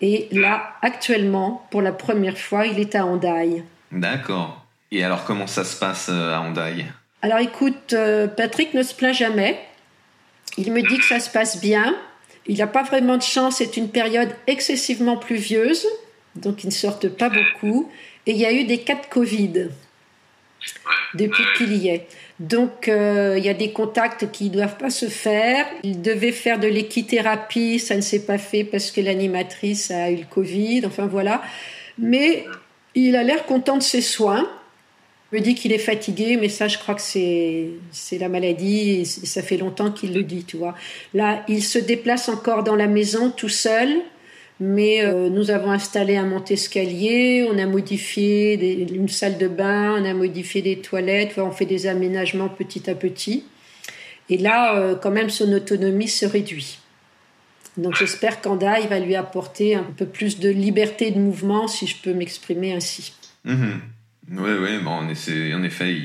Et 0.00 0.28
là, 0.32 0.74
actuellement, 0.80 1.66
pour 1.70 1.82
la 1.82 1.92
première 1.92 2.38
fois, 2.38 2.66
il 2.66 2.80
est 2.80 2.94
à 2.94 3.04
Hendaye. 3.04 3.62
D'accord. 3.92 4.64
Et 4.90 5.04
alors, 5.04 5.24
comment 5.24 5.46
ça 5.46 5.64
se 5.64 5.76
passe 5.78 6.08
euh, 6.10 6.34
à 6.34 6.40
Hendaye? 6.40 6.86
Alors, 7.20 7.38
écoute, 7.38 7.92
euh, 7.92 8.26
Patrick 8.26 8.72
ne 8.74 8.82
se 8.82 8.94
plaint 8.94 9.14
jamais. 9.14 9.60
Il 10.56 10.72
me 10.72 10.82
dit 10.82 10.98
que 10.98 11.04
ça 11.04 11.20
se 11.20 11.30
passe 11.30 11.60
bien. 11.60 11.94
Il 12.46 12.58
n'a 12.58 12.66
pas 12.66 12.82
vraiment 12.82 13.16
de 13.16 13.22
chance, 13.22 13.56
c'est 13.56 13.76
une 13.76 13.88
période 13.88 14.30
excessivement 14.46 15.16
pluvieuse, 15.16 15.86
donc 16.36 16.64
ils 16.64 16.68
ne 16.68 16.72
sortent 16.72 17.08
pas 17.08 17.30
beaucoup. 17.30 17.90
Et 18.26 18.32
il 18.32 18.38
y 18.38 18.46
a 18.46 18.52
eu 18.52 18.64
des 18.64 18.78
cas 18.78 18.94
de 18.94 19.06
Covid 19.10 19.68
depuis 21.14 21.44
qu'il 21.56 21.76
y 21.76 21.88
est. 21.88 22.06
Donc, 22.40 22.88
euh, 22.88 23.36
il 23.38 23.44
y 23.44 23.48
a 23.48 23.54
des 23.54 23.72
contacts 23.72 24.30
qui 24.32 24.44
ne 24.44 24.54
doivent 24.54 24.76
pas 24.76 24.90
se 24.90 25.06
faire. 25.06 25.66
Il 25.82 26.02
devait 26.02 26.32
faire 26.32 26.58
de 26.58 26.66
l'équithérapie, 26.66 27.78
ça 27.78 27.94
ne 27.94 28.00
s'est 28.00 28.24
pas 28.24 28.38
fait 28.38 28.64
parce 28.64 28.90
que 28.90 29.00
l'animatrice 29.00 29.90
a 29.90 30.10
eu 30.10 30.16
le 30.16 30.24
Covid, 30.24 30.82
enfin 30.86 31.06
voilà. 31.06 31.42
Mais 31.98 32.44
il 32.94 33.16
a 33.16 33.22
l'air 33.22 33.46
content 33.46 33.76
de 33.76 33.82
ses 33.82 34.00
soins. 34.00 34.48
Il 35.32 35.38
me 35.38 35.44
dit 35.44 35.54
qu'il 35.54 35.72
est 35.72 35.78
fatigué, 35.78 36.36
mais 36.38 36.50
ça, 36.50 36.68
je 36.68 36.76
crois 36.76 36.94
que 36.94 37.00
c'est, 37.00 37.68
c'est 37.90 38.18
la 38.18 38.28
maladie, 38.28 38.90
et 38.90 39.04
ça 39.06 39.42
fait 39.42 39.56
longtemps 39.56 39.90
qu'il 39.90 40.12
le 40.12 40.24
dit, 40.24 40.44
tu 40.44 40.58
vois. 40.58 40.74
Là, 41.14 41.42
il 41.48 41.62
se 41.62 41.78
déplace 41.78 42.28
encore 42.28 42.64
dans 42.64 42.76
la 42.76 42.86
maison 42.86 43.30
tout 43.30 43.48
seul, 43.48 43.88
mais 44.60 45.02
euh, 45.02 45.30
nous 45.30 45.50
avons 45.50 45.70
installé 45.70 46.16
un 46.16 46.26
monte-escalier, 46.26 47.48
on 47.50 47.58
a 47.58 47.64
modifié 47.64 48.82
une 48.94 49.08
salle 49.08 49.38
de 49.38 49.48
bain, 49.48 49.96
on 49.98 50.04
a 50.04 50.12
modifié 50.12 50.60
des 50.60 50.76
toilettes, 50.76 51.38
on 51.38 51.50
fait 51.50 51.64
des 51.64 51.86
aménagements 51.86 52.50
petit 52.50 52.90
à 52.90 52.94
petit. 52.94 53.44
Et 54.28 54.36
là, 54.36 54.76
euh, 54.76 54.94
quand 54.94 55.10
même, 55.10 55.30
son 55.30 55.50
autonomie 55.52 56.08
se 56.08 56.26
réduit. 56.26 56.78
Donc 57.78 57.96
j'espère 57.96 58.42
qu'Andaï 58.42 58.86
va 58.86 58.98
lui 58.98 59.14
apporter 59.14 59.76
un 59.76 59.86
peu 59.96 60.04
plus 60.04 60.38
de 60.38 60.50
liberté 60.50 61.10
de 61.10 61.18
mouvement, 61.18 61.68
si 61.68 61.86
je 61.86 61.96
peux 61.96 62.12
m'exprimer 62.12 62.74
ainsi. 62.74 63.14
Oui, 64.30 64.50
oui, 64.60 64.78
bon, 64.82 64.90
en 64.90 65.08
effet, 65.08 65.52
en 65.54 65.62
effet 65.62 65.96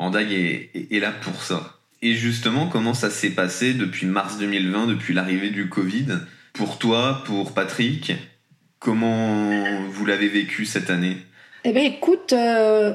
est, 0.00 0.70
est 0.90 1.00
là 1.00 1.12
pour 1.12 1.42
ça. 1.42 1.76
Et 2.02 2.14
justement, 2.14 2.66
comment 2.66 2.94
ça 2.94 3.10
s'est 3.10 3.30
passé 3.30 3.74
depuis 3.74 4.06
mars 4.06 4.38
2020, 4.38 4.86
depuis 4.86 5.12
l'arrivée 5.12 5.50
du 5.50 5.68
Covid 5.68 6.06
pour 6.52 6.78
toi, 6.78 7.22
pour 7.26 7.52
Patrick, 7.52 8.12
comment 8.78 9.52
vous 9.88 10.06
l'avez 10.06 10.28
vécu 10.28 10.64
cette 10.64 10.90
année? 10.90 11.16
Eh 11.64 11.72
bien, 11.72 11.84
écoute, 11.84 12.32
euh, 12.32 12.94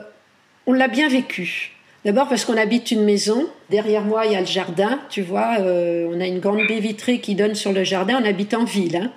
on 0.65 0.73
l'a 0.73 0.87
bien 0.87 1.07
vécu. 1.07 1.71
D'abord 2.03 2.27
parce 2.27 2.45
qu'on 2.45 2.57
habite 2.57 2.91
une 2.91 3.03
maison. 3.03 3.47
Derrière 3.69 4.03
moi, 4.03 4.25
il 4.25 4.33
y 4.33 4.35
a 4.35 4.39
le 4.39 4.45
jardin, 4.45 4.99
tu 5.09 5.21
vois. 5.21 5.59
Euh, 5.59 6.07
on 6.11 6.19
a 6.19 6.25
une 6.25 6.39
grande 6.39 6.67
baie 6.67 6.79
vitrée 6.79 7.19
qui 7.19 7.35
donne 7.35 7.55
sur 7.55 7.73
le 7.73 7.83
jardin. 7.83 8.19
On 8.21 8.25
habite 8.25 8.53
en 8.53 8.63
ville. 8.63 8.95
Hein. 8.97 9.11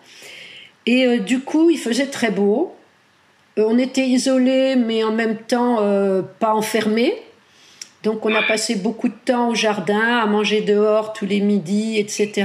Et 0.87 1.06
euh, 1.06 1.18
du 1.18 1.40
coup, 1.40 1.70
il 1.70 1.78
faisait 1.78 2.06
très 2.06 2.30
beau. 2.30 2.74
Euh, 3.58 3.64
on 3.66 3.78
était 3.78 4.06
isolés, 4.06 4.76
mais 4.76 5.04
en 5.04 5.12
même 5.12 5.36
temps 5.36 5.78
pas 6.38 6.54
enfermés. 6.54 7.14
Donc 8.04 8.24
on 8.24 8.34
a 8.34 8.42
passé 8.42 8.76
beaucoup 8.76 9.08
de 9.08 9.14
temps 9.24 9.50
au 9.50 9.54
jardin, 9.54 10.18
à 10.18 10.26
manger 10.26 10.60
dehors 10.60 11.12
tous 11.12 11.26
les 11.26 11.40
midis, 11.40 11.98
etc. 11.98 12.44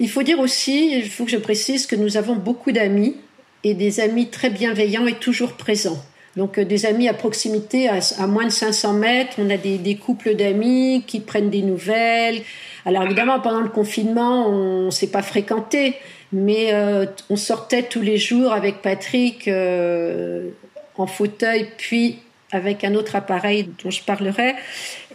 Il 0.00 0.08
faut 0.08 0.22
dire 0.22 0.38
aussi, 0.38 0.92
il 0.96 1.08
faut 1.08 1.24
que 1.24 1.30
je 1.30 1.36
précise 1.36 1.86
que 1.86 1.96
nous 1.96 2.16
avons 2.16 2.34
beaucoup 2.34 2.72
d'amis 2.72 3.16
et 3.64 3.74
des 3.74 4.00
amis 4.00 4.28
très 4.28 4.50
bienveillants 4.50 5.06
et 5.06 5.14
toujours 5.14 5.52
présents. 5.54 5.98
Donc 6.36 6.58
euh, 6.58 6.64
des 6.64 6.86
amis 6.86 7.08
à 7.08 7.14
proximité, 7.14 7.88
à, 7.88 8.26
moins 8.26 8.44
de 8.44 8.50
500 8.50 8.92
mètres. 8.94 9.36
On 9.38 9.50
a 9.50 9.56
des, 9.56 9.96
couples 9.96 10.34
d'amis 10.34 11.02
qui 11.06 11.20
prennent 11.20 11.50
des 11.50 11.62
nouvelles. 11.62 12.42
Alors 12.84 13.02
évidemment, 13.02 13.40
pendant 13.40 13.60
le 13.60 13.68
confinement, 13.68 14.46
on 14.48 14.86
ne 14.86 14.90
s'est 14.90 15.10
pas 15.10 15.22
fréquenté, 15.22 15.96
mais 16.32 16.74
euh, 16.74 17.06
on 17.30 17.36
sortait 17.36 17.84
tous 17.84 18.02
les 18.02 18.18
jours 18.18 18.52
avec 18.52 18.82
Patrick 18.82 19.48
euh, 19.48 20.50
en 20.96 21.06
fauteuil, 21.06 21.68
puis 21.76 22.18
avec 22.52 22.84
un 22.84 22.94
autre 22.94 23.16
appareil 23.16 23.68
dont 23.82 23.90
je 23.90 24.02
parlerai. 24.02 24.54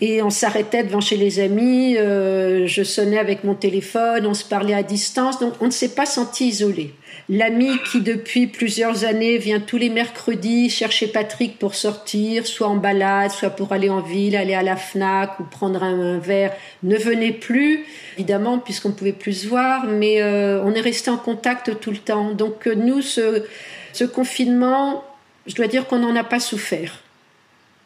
Et 0.01 0.21
on 0.21 0.29
s'arrêtait 0.29 0.83
devant 0.83 1.01
chez 1.01 1.17
les 1.17 1.39
amis, 1.39 1.95
je 1.95 2.83
sonnais 2.83 3.17
avec 3.17 3.43
mon 3.43 3.55
téléphone, 3.55 4.25
on 4.25 4.33
se 4.33 4.43
parlait 4.43 4.73
à 4.73 4.83
distance, 4.83 5.39
donc 5.39 5.53
on 5.61 5.65
ne 5.65 5.71
s'est 5.71 5.95
pas 5.95 6.05
senti 6.05 6.47
isolé. 6.47 6.93
L'ami 7.29 7.79
qui 7.89 8.01
depuis 8.01 8.47
plusieurs 8.47 9.05
années 9.05 9.37
vient 9.37 9.61
tous 9.61 9.77
les 9.77 9.89
mercredis 9.89 10.69
chercher 10.69 11.07
Patrick 11.07 11.57
pour 11.57 11.73
sortir, 11.73 12.45
soit 12.45 12.67
en 12.67 12.75
balade, 12.75 13.31
soit 13.31 13.49
pour 13.49 13.71
aller 13.71 13.89
en 13.89 14.01
ville, 14.01 14.35
aller 14.35 14.53
à 14.53 14.61
la 14.61 14.75
FNAC 14.75 15.39
ou 15.39 15.43
prendre 15.43 15.83
un, 15.83 16.19
verre, 16.19 16.53
ne 16.83 16.97
venait 16.97 17.31
plus, 17.31 17.85
évidemment, 18.17 18.59
puisqu'on 18.59 18.89
ne 18.89 18.93
pouvait 18.93 19.13
plus 19.13 19.43
se 19.43 19.47
voir, 19.47 19.85
mais 19.85 20.21
euh, 20.21 20.61
on 20.63 20.73
est 20.73 20.81
resté 20.81 21.09
en 21.11 21.17
contact 21.17 21.79
tout 21.79 21.91
le 21.91 21.97
temps. 21.97 22.31
Donc 22.31 22.67
euh, 22.67 22.75
nous, 22.75 23.01
ce, 23.01 23.45
ce 23.93 24.03
confinement, 24.03 25.05
je 25.47 25.55
dois 25.55 25.67
dire 25.67 25.87
qu'on 25.87 25.99
n'en 25.99 26.15
a 26.17 26.25
pas 26.25 26.41
souffert. 26.41 27.03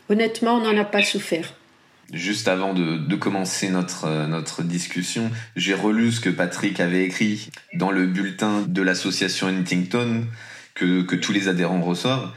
Honnêtement, 0.09 0.55
on 0.55 0.61
n'en 0.61 0.77
a 0.77 0.85
pas 0.85 1.03
souffert. 1.03 1.53
Juste 2.13 2.47
avant 2.47 2.73
de, 2.73 3.15
commencer 3.15 3.69
notre, 3.69 4.05
euh, 4.05 4.27
notre 4.27 4.63
discussion, 4.63 5.29
j'ai 5.57 5.73
relu 5.73 6.11
ce 6.13 6.21
que 6.21 6.29
Patrick 6.29 6.79
avait 6.79 7.03
écrit 7.03 7.49
dans 7.73 7.91
le 7.91 8.07
bulletin 8.07 8.61
de 8.65 8.81
l'association 8.81 9.47
Huntington 9.47 10.25
que, 10.73 11.01
que 11.01 11.15
tous 11.17 11.33
les 11.33 11.49
adhérents 11.49 11.81
reçoivent. 11.81 12.31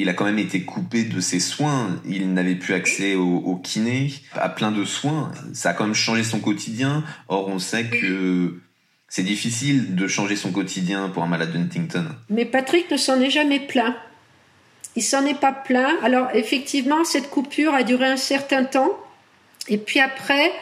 Il 0.00 0.08
a 0.08 0.12
quand 0.12 0.24
même 0.24 0.38
été 0.38 0.62
coupé 0.62 1.02
de 1.02 1.18
ses 1.18 1.40
soins. 1.40 2.00
Il 2.06 2.32
n'avait 2.32 2.54
plus 2.54 2.74
accès 2.74 3.16
au, 3.16 3.38
au, 3.38 3.56
kiné, 3.56 4.12
à 4.34 4.48
plein 4.48 4.70
de 4.70 4.84
soins. 4.84 5.32
Ça 5.52 5.70
a 5.70 5.74
quand 5.74 5.84
même 5.84 5.94
changé 5.94 6.22
son 6.22 6.38
quotidien. 6.38 7.02
Or, 7.26 7.48
on 7.48 7.58
sait 7.58 7.86
que 7.86 8.60
c'est 9.08 9.24
difficile 9.24 9.96
de 9.96 10.06
changer 10.06 10.36
son 10.36 10.52
quotidien 10.52 11.08
pour 11.08 11.24
un 11.24 11.26
malade 11.26 11.52
de 11.52 11.58
Huntington. 11.58 12.04
Mais 12.30 12.44
Patrick 12.44 12.88
ne 12.92 12.96
s'en 12.96 13.20
est 13.20 13.30
jamais 13.30 13.58
plaint. 13.58 13.96
Il 14.96 15.02
s'en 15.02 15.24
est 15.26 15.38
pas 15.38 15.52
plaint. 15.52 15.96
Alors 16.02 16.28
effectivement, 16.34 17.04
cette 17.04 17.30
coupure 17.30 17.74
a 17.74 17.82
duré 17.82 18.06
un 18.06 18.16
certain 18.16 18.64
temps. 18.64 18.98
Et 19.68 19.78
puis 19.78 20.00
après, 20.00 20.52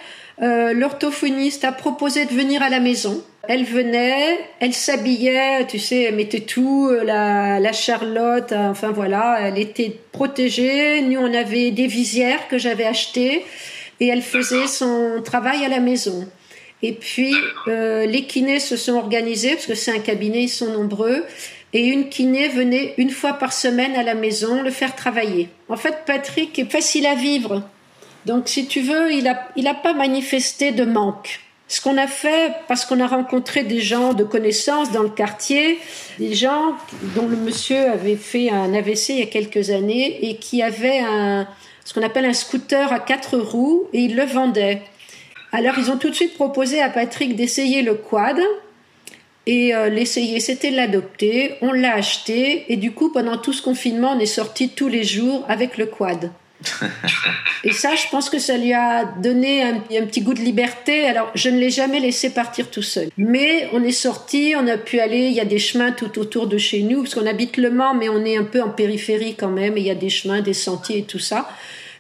euh, 0.43 0.75
l'orthophoniste 0.75 1.65
a 1.65 1.73
proposé 1.73 2.27
de 2.27 2.33
venir 2.33 2.63
à 2.63 2.69
la 2.69 2.81
maison. 2.81 3.23
Elle 3.49 3.65
venait, 3.65 4.39
elle 4.61 4.75
s'habillait, 4.75 5.67
tu 5.67 5.79
sais, 5.79 6.03
elle 6.03 6.17
mettait 6.17 6.41
tout, 6.41 6.89
euh, 6.91 7.05
la, 7.05 7.61
la 7.61 7.73
Charlotte, 7.73 8.51
euh, 8.53 8.71
enfin 8.71 8.91
voilà, 8.91 9.39
elle 9.41 9.59
était 9.59 9.99
protégée. 10.13 11.01
Nous, 11.03 11.21
on 11.21 11.33
avait 11.33 11.71
des 11.71 11.87
visières 11.87 12.49
que 12.49 12.59
j'avais 12.59 12.85
achetées 12.85 13.45
et 14.01 14.09
elle 14.09 14.23
faisait 14.23 14.67
son 14.67 15.23
travail 15.25 15.65
à 15.65 15.69
la 15.69 15.81
maison. 15.81 16.29
Et 16.83 16.93
puis, 16.93 17.35
les 17.67 18.27
kinés 18.29 18.61
se 18.61 18.77
sont 18.77 18.93
organisés, 18.93 19.55
parce 19.55 19.65
que 19.65 19.75
c'est 19.75 19.93
un 19.93 19.99
cabinet, 19.99 20.43
ils 20.43 20.49
sont 20.49 20.71
nombreux, 20.71 21.25
et 21.73 21.87
une 21.87 22.09
kiné 22.09 22.49
venait 22.49 22.95
une 22.97 23.11
fois 23.11 23.35
par 23.35 23.53
semaine 23.53 23.97
à 23.97 24.03
la 24.03 24.15
maison 24.15 24.63
le 24.63 24.71
faire 24.71 24.95
travailler. 24.95 25.49
En 25.69 25.77
fait, 25.77 26.05
Patrick 26.07 26.59
est 26.59 26.71
facile 26.71 27.07
à 27.07 27.15
vivre. 27.15 27.63
Donc, 28.25 28.49
si 28.49 28.67
tu 28.67 28.81
veux, 28.81 29.13
il 29.13 29.25
n'a 29.25 29.49
il 29.57 29.67
a 29.67 29.75
pas 29.75 29.95
manifesté 29.95 30.73
de 30.73 30.85
manque. 30.85 31.41
Ce 31.69 31.81
qu'on 31.81 31.97
a 31.97 32.07
fait, 32.07 32.53
parce 32.69 32.85
qu'on 32.85 33.01
a 33.01 33.07
rencontré 33.09 33.65
des 33.65 33.81
gens 33.81 34.15
de 34.15 34.23
connaissance 34.23 34.93
dans 34.93 35.03
le 35.03 35.09
quartier, 35.09 35.79
des 36.19 36.35
gens 36.35 36.77
dont 37.17 37.27
le 37.27 37.37
monsieur 37.37 37.91
avait 37.91 38.17
fait 38.17 38.51
un 38.51 38.73
AVC 38.73 39.09
il 39.11 39.19
y 39.19 39.23
a 39.23 39.27
quelques 39.27 39.71
années 39.71 40.29
et 40.29 40.37
qui 40.37 40.63
avait 40.63 41.01
un, 41.01 41.49
ce 41.85 41.93
qu'on 41.93 42.03
appelle 42.03 42.25
un 42.25 42.33
scooter 42.33 42.93
à 42.93 43.01
quatre 43.01 43.37
roues 43.37 43.89
et 43.93 44.01
il 44.01 44.15
le 44.15 44.25
vendait. 44.25 44.83
Alors 45.51 45.75
ils 45.79 45.91
ont 45.91 45.97
tout 45.97 46.11
de 46.11 46.15
suite 46.15 46.35
proposé 46.35 46.81
à 46.81 46.89
Patrick 46.89 47.35
d'essayer 47.35 47.83
le 47.83 47.95
quad 47.95 48.39
et 49.47 49.75
euh, 49.75 49.89
l'essayer, 49.89 50.41
c'était 50.41 50.71
l'adopter. 50.71 51.55
On 51.61 51.73
l'a 51.73 51.95
acheté 51.95 52.65
et 52.69 52.77
du 52.77 52.93
coup 52.93 53.11
pendant 53.11 53.39
tout 53.39 53.53
ce 53.53 53.63
confinement, 53.63 54.13
on 54.17 54.19
est 54.19 54.27
sorti 54.27 54.71
tous 54.71 54.89
les 54.89 55.05
jours 55.05 55.45
avec 55.49 55.79
le 55.79 55.87
quad 55.87 56.31
et 57.65 57.73
ça, 57.73 57.95
je 57.95 58.09
pense 58.11 58.31
que 58.31 58.39
ça 58.39 58.57
lui 58.57 58.73
a 58.73 59.05
donné 59.05 59.63
un, 59.63 60.07
petit 60.07 60.23
goût 60.23 60.33
de 60.33 60.41
liberté. 60.41 61.05
Alors, 61.05 61.31
je 61.35 61.51
ne 61.51 61.59
l'ai 61.59 61.69
jamais 61.69 62.01
laissé 62.01 62.31
partir 62.31 62.71
tout 62.71 62.83
seul. 62.83 63.11
Mais 63.19 63.69
on 63.75 63.85
est 63.85 63.93
sorti, 63.93 64.55
on 64.57 64.67
a 64.67 64.79
pu 64.79 64.99
aller, 64.99 65.27
il 65.27 65.35
y 65.35 65.41
a 65.41 65.45
des 65.45 65.59
chemins 65.59 65.93
tout 65.93 66.19
autour 66.19 66.47
de 66.47 66.57
chez 66.57 66.83
nous, 66.83 67.03
parce 67.03 67.15
qu'on 67.15 67.27
habite 67.27 67.59
Le 67.59 67.71
Mans, 67.71 67.95
mais 67.95 68.09
on 68.09 68.25
est 68.25 68.39
un 68.39 68.45
peu 68.45 68.63
en 68.63 68.71
périphérie 68.71 69.35
quand 69.39 69.51
même, 69.51 69.77
et 69.77 69.81
il 69.81 69.87
y 69.87 69.91
a 69.91 69.95
des 69.95 70.09
chemins, 70.09 70.41
des 70.41 70.55
sentiers 70.55 71.01
et 71.01 71.05
tout 71.05 71.19
ça. 71.19 71.49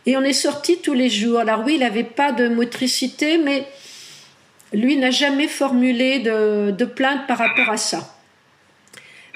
Et 0.06 0.16
on 0.16 0.22
est 0.22 0.32
sorti 0.32 0.78
tous 0.78 0.94
les 0.94 1.10
jours. 1.10 1.40
Alors 1.40 1.62
oui, 1.64 1.74
il 1.74 1.80
n'avait 1.80 2.02
pas 2.02 2.32
de 2.32 2.48
motricité, 2.48 3.36
mais 3.36 3.66
lui 4.76 4.96
n'a 4.96 5.10
jamais 5.10 5.48
formulé 5.48 6.20
de 6.20 6.84
plainte 6.84 7.26
par 7.26 7.38
rapport 7.38 7.70
à 7.70 7.76
ça. 7.76 8.12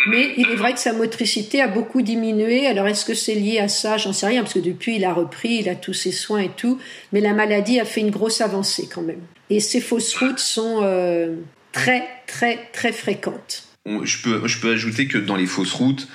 Mais 0.07 0.33
il 0.39 0.49
est 0.51 0.57
vrai 0.57 0.73
que 0.73 0.79
sa 0.79 0.93
motricité 0.93 1.61
a 1.61 1.69
beaucoup 1.69 2.01
diminué. 2.01 2.67
Alors 2.67 2.87
est-ce 2.87 3.05
que 3.05 3.15
c'est 3.15 3.35
lié 3.35 3.59
à 3.59 3.69
ça? 3.69 3.99
J'en 3.99 4.13
sais 4.13 4.27
rien, 4.27 4.43
parce 4.43 4.55
que 4.55 4.59
depuis 4.59 4.97
il 4.97 5.05
a 5.05 5.13
repris, 5.13 5.59
il 5.61 5.69
a 5.69 5.75
tous 5.75 5.93
ses 5.93 6.13
soins 6.13 6.41
et 6.41 6.51
tout. 6.57 6.79
Mais 7.13 7.21
la 7.21 7.35
maladie 7.35 7.79
a 7.81 7.85
fait 7.85 8.01
une 8.01 8.11
grosse 8.11 8.41
avancée 8.41 8.89
quand 8.93 9.03
même. 9.03 9.21
Et 9.51 9.61
ces 9.61 9.81
fausses 9.81 10.15
routes 10.17 10.39
sont 10.39 10.81
euh, 10.83 11.37
très, 11.73 12.09
très, 12.27 12.71
très 12.73 12.93
fréquentes. 12.93 13.65
Je 13.87 14.23
peux, 14.23 14.47
je 14.47 14.61
peux 14.61 14.73
ajouter 14.73 15.07
que 15.07 15.19
dans 15.19 15.37
les 15.37 15.47
fausses 15.47 15.73
routes, 15.73 16.09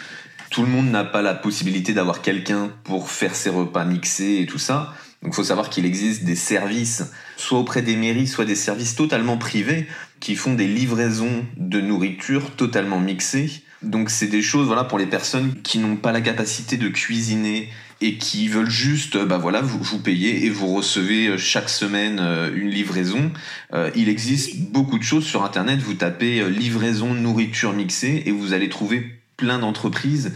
tout 0.50 0.62
le 0.62 0.68
monde 0.68 0.90
n'a 0.90 1.04
pas 1.04 1.22
la 1.22 1.34
possibilité 1.34 1.94
d'avoir 1.94 2.22
quelqu'un 2.22 2.72
pour 2.86 3.12
faire 3.12 3.36
ses 3.36 3.50
repas 3.50 3.86
mixés 3.86 4.40
et 4.42 4.46
tout 4.46 4.60
ça. 4.60 4.94
Donc 5.26 5.34
il 5.34 5.36
faut 5.36 5.44
savoir 5.44 5.72
qu'il 5.72 5.86
existe 5.86 6.24
des 6.24 6.36
services, 6.36 7.04
soit 7.36 7.58
auprès 7.58 7.82
des 7.82 7.96
mairies, 7.96 8.28
soit 8.28 8.46
des 8.46 8.56
services 8.56 8.96
totalement 8.96 9.38
privés, 9.38 9.88
qui 10.20 10.36
font 10.36 10.54
des 10.54 10.68
livraisons 10.68 11.46
de 11.58 11.82
nourriture 11.82 12.52
totalement 12.56 13.00
mixées 13.00 13.64
donc 13.86 14.10
c'est 14.10 14.28
des 14.28 14.42
choses 14.42 14.68
voilà 14.68 14.84
pour 14.84 14.98
les 14.98 15.06
personnes 15.06 15.54
qui 15.62 15.80
n'ont 15.80 15.96
pas 15.96 16.12
la 16.12 16.22
capacité 16.22 16.78
de 16.78 16.90
cuisiner 16.90 17.70
et 18.02 18.18
qui 18.18 18.48
veulent 18.48 18.70
juste 18.70 19.18
bah 19.18 19.38
voilà 19.38 19.62
vous, 19.62 20.00
payez 20.00 20.46
et 20.46 20.50
vous 20.50 20.74
recevez 20.74 21.28
euh, 21.28 21.38
chaque 21.38 21.70
semaine 21.70 22.20
euh, 22.20 22.52
une 22.56 22.70
livraison. 22.70 23.32
Euh, 23.74 23.92
il 23.96 24.10
existe 24.10 24.58
beaucoup 24.72 24.98
de 24.98 25.04
choses 25.04 25.26
sur 25.26 25.44
internet, 25.44 25.80
vous 25.80 25.94
tapez 25.94 26.50
livraison 26.50 27.14
nourriture 27.14 27.74
mixée 27.74 28.24
et 28.26 28.32
vous 28.32 28.54
allez 28.54 28.70
trouver 28.70 29.22
plein 29.38 29.60
d'entreprises 29.60 30.34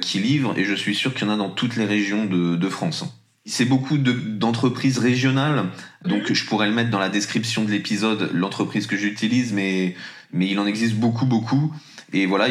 qui 0.00 0.18
livrent 0.18 0.54
et 0.56 0.64
je 0.64 0.74
suis 0.74 0.94
sûr 0.94 1.14
qu'il 1.14 1.26
y 1.26 1.30
en 1.30 1.34
a 1.34 1.36
dans 1.36 1.50
toutes 1.50 1.76
les 1.76 1.84
régions 1.84 2.24
de 2.24 2.68
France. 2.68 3.04
C'est 3.46 3.64
beaucoup 3.64 3.96
d'entreprises 3.96 4.98
régionales, 4.98 5.70
donc 6.04 6.32
je 6.32 6.44
pourrais 6.44 6.68
le 6.68 6.74
mettre 6.74 6.90
dans 6.90 6.98
la 6.98 7.08
description 7.08 7.64
de 7.64 7.70
l'épisode, 7.70 8.30
l'entreprise 8.34 8.86
que 8.86 8.96
j'utilise, 8.96 9.52
mais, 9.52 9.96
mais 10.32 10.48
il 10.48 10.58
en 10.58 10.66
existe 10.66 10.96
beaucoup, 10.96 11.24
beaucoup. 11.24 11.72
Et 12.12 12.26
voilà, 12.26 12.46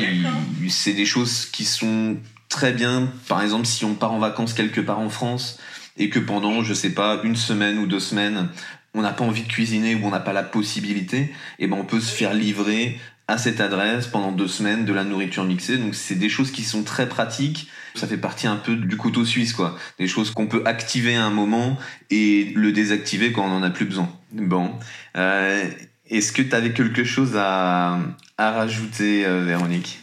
c'est 0.69 0.93
des 0.93 1.05
choses 1.05 1.45
qui 1.45 1.65
sont 1.65 2.17
très 2.49 2.73
bien. 2.73 3.11
Par 3.27 3.41
exemple, 3.41 3.65
si 3.65 3.85
on 3.85 3.93
part 3.93 4.11
en 4.11 4.19
vacances 4.19 4.53
quelque 4.53 4.81
part 4.81 4.99
en 4.99 5.09
France 5.09 5.59
et 5.97 6.09
que 6.09 6.19
pendant, 6.19 6.63
je 6.63 6.73
sais 6.73 6.93
pas, 6.93 7.21
une 7.23 7.35
semaine 7.35 7.77
ou 7.77 7.85
deux 7.85 7.99
semaines, 7.99 8.49
on 8.93 9.01
n'a 9.01 9.11
pas 9.11 9.23
envie 9.23 9.43
de 9.43 9.47
cuisiner 9.47 9.95
ou 9.95 10.05
on 10.05 10.09
n'a 10.09 10.19
pas 10.19 10.33
la 10.33 10.43
possibilité, 10.43 11.17
et 11.19 11.33
eh 11.59 11.67
ben 11.67 11.77
on 11.77 11.85
peut 11.85 11.99
se 11.99 12.13
faire 12.13 12.33
livrer 12.33 12.99
à 13.27 13.37
cette 13.37 13.59
adresse 13.59 14.07
pendant 14.07 14.31
deux 14.31 14.47
semaines 14.47 14.85
de 14.85 14.93
la 14.93 15.03
nourriture 15.03 15.43
mixée. 15.43 15.77
Donc 15.77 15.95
c'est 15.95 16.15
des 16.15 16.29
choses 16.29 16.51
qui 16.51 16.63
sont 16.63 16.83
très 16.83 17.09
pratiques. 17.09 17.69
Ça 17.95 18.07
fait 18.07 18.17
partie 18.17 18.47
un 18.47 18.55
peu 18.55 18.75
du 18.75 18.95
couteau 18.95 19.25
suisse, 19.25 19.53
quoi. 19.53 19.77
Des 19.99 20.07
choses 20.07 20.31
qu'on 20.31 20.47
peut 20.47 20.61
activer 20.65 21.15
à 21.15 21.25
un 21.25 21.29
moment 21.29 21.77
et 22.09 22.51
le 22.55 22.71
désactiver 22.71 23.31
quand 23.31 23.45
on 23.45 23.51
en 23.51 23.63
a 23.63 23.69
plus 23.69 23.85
besoin. 23.85 24.09
Bon. 24.31 24.71
Euh, 25.17 25.65
est-ce 26.09 26.31
que 26.31 26.41
tu 26.41 26.55
avais 26.55 26.71
quelque 26.71 27.03
chose 27.03 27.35
à, 27.35 27.99
à 28.37 28.51
rajouter, 28.51 29.25
euh, 29.25 29.43
Véronique? 29.43 29.99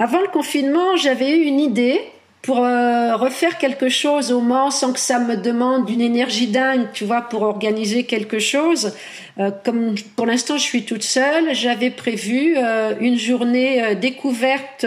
Avant 0.00 0.20
le 0.20 0.28
confinement, 0.32 0.96
j'avais 0.96 1.30
eu 1.38 1.44
une 1.44 1.60
idée 1.60 2.00
pour 2.44 2.58
euh, 2.58 3.16
refaire 3.16 3.56
quelque 3.56 3.88
chose 3.88 4.30
au 4.30 4.40
Mans 4.40 4.70
sans 4.70 4.92
que 4.92 5.00
ça 5.00 5.18
me 5.18 5.34
demande 5.34 5.88
une 5.88 6.02
énergie 6.02 6.46
dingue, 6.46 6.88
tu 6.92 7.06
vois, 7.06 7.22
pour 7.22 7.40
organiser 7.40 8.04
quelque 8.04 8.38
chose. 8.38 8.92
Euh, 9.38 9.50
comme 9.64 9.94
pour 10.14 10.26
l'instant 10.26 10.58
je 10.58 10.62
suis 10.62 10.84
toute 10.84 11.02
seule, 11.02 11.54
j'avais 11.54 11.90
prévu 11.90 12.56
une 13.00 13.18
journée 13.18 13.96
découverte 13.96 14.84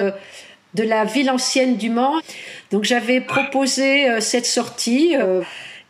de 0.76 0.84
la 0.84 1.04
ville 1.04 1.32
ancienne 1.32 1.78
du 1.78 1.90
Mans. 1.90 2.20
Donc 2.70 2.84
j'avais 2.84 3.22
proposé 3.22 4.22
cette 4.22 4.46
sortie 4.46 5.16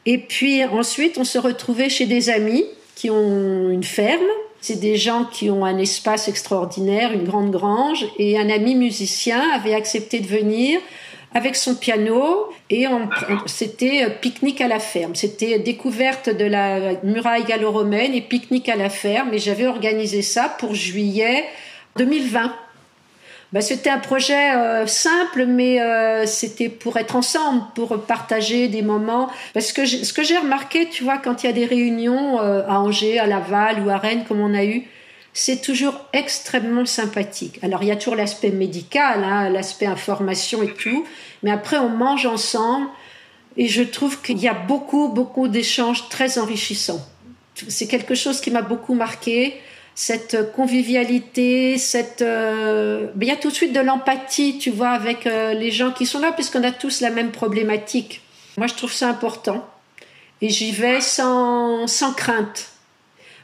Et 0.06 0.20
puis 0.20 0.64
ensuite, 0.64 1.18
on 1.18 1.26
se 1.26 1.38
retrouvait 1.38 1.90
chez 1.90 2.06
des 2.06 2.30
amis 2.30 2.64
qui 2.96 3.10
ont 3.10 3.70
une 3.70 3.84
ferme. 3.84 4.32
C'est 4.62 4.80
des 4.80 4.96
gens 4.96 5.26
qui 5.26 5.50
ont 5.50 5.66
un 5.66 5.78
espace 5.78 6.30
extraordinaire, 6.30 7.12
une 7.12 7.26
grande 7.26 7.52
grange. 7.52 8.06
Et 8.18 8.40
un 8.40 8.50
ami 8.50 8.76
musicien 8.76 9.44
avait 9.54 9.76
accepté 9.76 10.22
de 10.22 10.28
venir 10.28 10.80
avec 11.34 11.56
son 11.56 11.76
piano 11.76 12.50
et 12.70 12.86
c'était 13.46 14.06
euh, 14.06 14.10
pique-nique 14.10 14.62
à 14.62 14.68
la 14.68 14.80
ferme. 14.80 15.16
C'était 15.16 15.60
découverte 15.60 16.30
de 16.30 16.46
la 16.46 16.94
muraille 17.04 17.44
gallo-romaine 17.44 18.14
et 18.14 18.22
pique-nique 18.22 18.70
à 18.70 18.76
la 18.76 18.90
ferme. 18.90 19.34
Et 19.34 19.40
j'avais 19.40 19.68
organisé 19.68 20.22
ça 20.22 20.56
pour 20.58 20.74
juillet 20.74 21.46
2020. 21.98 22.54
Ben, 23.54 23.62
c'était 23.62 23.90
un 23.90 24.00
projet 24.00 24.52
euh, 24.56 24.88
simple, 24.88 25.46
mais 25.46 25.82
euh, 25.82 26.26
c'était 26.26 26.68
pour 26.68 26.98
être 26.98 27.16
ensemble, 27.16 27.62
pour 27.76 27.98
partager 28.02 28.68
des 28.68 28.82
moments. 28.82 29.30
Parce 29.54 29.72
que 29.72 29.86
ce 29.86 30.12
que 30.12 30.24
j'ai 30.24 30.38
remarqué, 30.38 30.90
tu 30.90 31.04
vois, 31.04 31.18
quand 31.18 31.44
il 31.44 31.48
y 31.48 31.50
a 31.50 31.54
des 31.54 31.66
réunions 31.66 32.40
à 32.40 32.80
Angers, 32.80 33.20
à 33.20 33.28
Laval 33.28 33.82
ou 33.86 33.90
à 33.90 33.98
Rennes, 33.98 34.26
comme 34.28 34.42
on 34.42 34.54
a 34.54 34.66
eu, 34.66 34.86
c'est 35.40 35.62
toujours 35.62 35.94
extrêmement 36.14 36.88
sympathique. 36.88 37.60
Alors 37.62 37.84
il 37.84 37.90
y 37.90 37.92
a 37.92 37.96
toujours 37.96 38.16
l'aspect 38.16 38.50
médical, 38.50 39.24
hein, 39.24 39.50
l'aspect 39.50 39.86
information 39.86 40.64
et 40.64 40.74
tout, 40.74 41.06
mais 41.44 41.52
après 41.52 41.78
on 41.78 41.90
mange 41.90 42.26
ensemble 42.26 42.88
et 43.56 43.68
je 43.68 43.84
trouve 43.84 44.20
qu'il 44.24 44.40
y 44.40 44.48
a 44.48 44.56
beaucoup, 44.56 45.10
beaucoup 45.10 45.48
d'échanges 45.48 46.10
très 46.10 46.40
enrichissants. 46.40 47.06
C'est 47.68 47.86
quelque 47.88 48.16
chose 48.16 48.42
qui 48.42 48.50
m'a 48.50 48.64
beaucoup 48.64 48.96
marqué, 48.96 49.62
cette 49.94 50.54
convivialité, 50.54 51.78
cette... 51.78 52.24
Euh, 52.24 53.08
il 53.20 53.28
y 53.28 53.32
a 53.32 53.36
tout 53.36 53.50
de 53.50 53.56
suite 53.56 53.74
de 53.74 53.80
l'empathie, 53.80 54.58
tu 54.58 54.72
vois, 54.72 54.90
avec 54.90 55.28
euh, 55.28 55.54
les 55.54 55.70
gens 55.72 55.92
qui 55.92 56.06
sont 56.08 56.20
là, 56.20 56.32
puisqu'on 56.32 56.64
a 56.64 56.72
tous 56.72 57.02
la 57.02 57.10
même 57.10 57.32
problématique. 57.32 58.22
Moi, 58.58 58.68
je 58.68 58.76
trouve 58.76 58.94
ça 58.94 59.10
important. 59.10 59.68
Et 60.42 60.50
j'y 60.50 60.72
vais 60.72 61.02
sans, 61.02 61.88
sans 61.88 62.14
crainte. 62.14 62.70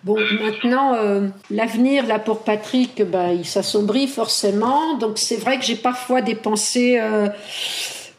Bon, 0.04 0.18
maintenant, 0.42 0.96
euh, 0.96 1.28
l'avenir, 1.50 2.06
là, 2.06 2.20
pour 2.20 2.44
Patrick, 2.44 3.02
bah, 3.04 3.32
il 3.32 3.46
s'assombrit 3.46 4.08
forcément. 4.08 4.98
Donc, 4.98 5.18
c'est 5.18 5.38
vrai 5.38 5.58
que 5.58 5.66
j'ai 5.66 5.78
parfois 5.78 6.22
des 6.22 6.36
pensées 6.36 7.00
euh, 7.00 7.30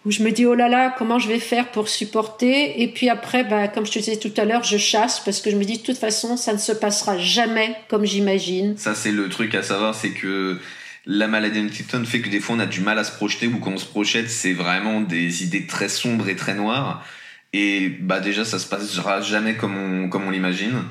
où 0.07 0.11
je 0.11 0.23
me 0.23 0.31
dis, 0.31 0.47
oh 0.47 0.55
là 0.55 0.68
là, 0.68 0.94
comment 0.97 1.18
je 1.18 1.29
vais 1.29 1.38
faire 1.38 1.70
pour 1.70 1.88
supporter? 1.88 2.83
Et 2.83 2.88
puis 2.88 3.11
après, 3.11 3.44
bah, 3.44 3.68
comme 3.68 3.85
je 3.85 3.92
te 3.92 3.99
disais 3.99 4.16
tout 4.16 4.33
à 4.38 4.47
l'heure, 4.47 4.64
je 4.64 4.79
chasse 4.79 5.20
parce 5.20 5.42
que 5.42 5.51
je 5.51 5.57
me 5.57 5.64
dis, 5.64 5.79
de 5.79 5.83
toute 5.83 5.99
façon, 5.99 6.38
ça 6.38 6.55
ne 6.55 6.59
se 6.59 6.73
passera 6.73 7.18
jamais 7.18 7.77
comme 7.88 8.07
j'imagine. 8.07 8.79
Ça, 8.79 8.94
c'est 8.94 9.12
le 9.12 9.29
truc 9.29 9.55
à 9.55 9.62
savoir, 9.62 9.94
c'est 9.94 10.12
que 10.12 10.59
la 11.05 11.29
maladie 11.29 11.59
Huntington 11.59 12.05
fait 12.07 12.20
que 12.20 12.31
des 12.31 12.40
fois, 12.40 12.57
on 12.57 12.61
a 12.61 12.66
du 12.66 12.81
mal 12.81 12.99
à 12.99 13.05
se 13.05 13.12
projeter 13.12 13.47
ou 13.47 13.59
quand 13.59 13.73
on 13.73 13.77
se 13.77 13.85
projette, 13.85 14.31
c'est 14.31 14.55
vraiment 14.55 15.03
des 15.03 15.44
idées 15.44 15.66
très 15.66 15.90
sombres 15.90 16.31
et 16.31 16.37
très 16.37 16.55
noires. 16.55 17.05
Et 17.53 17.88
bah 17.88 18.20
déjà, 18.20 18.47
ça 18.47 18.59
se 18.59 18.66
passera 18.66 19.20
jamais 19.20 19.55
comme 19.55 19.77
on, 19.77 20.09
comme 20.09 20.27
on 20.27 20.31
l'imagine. 20.31 20.83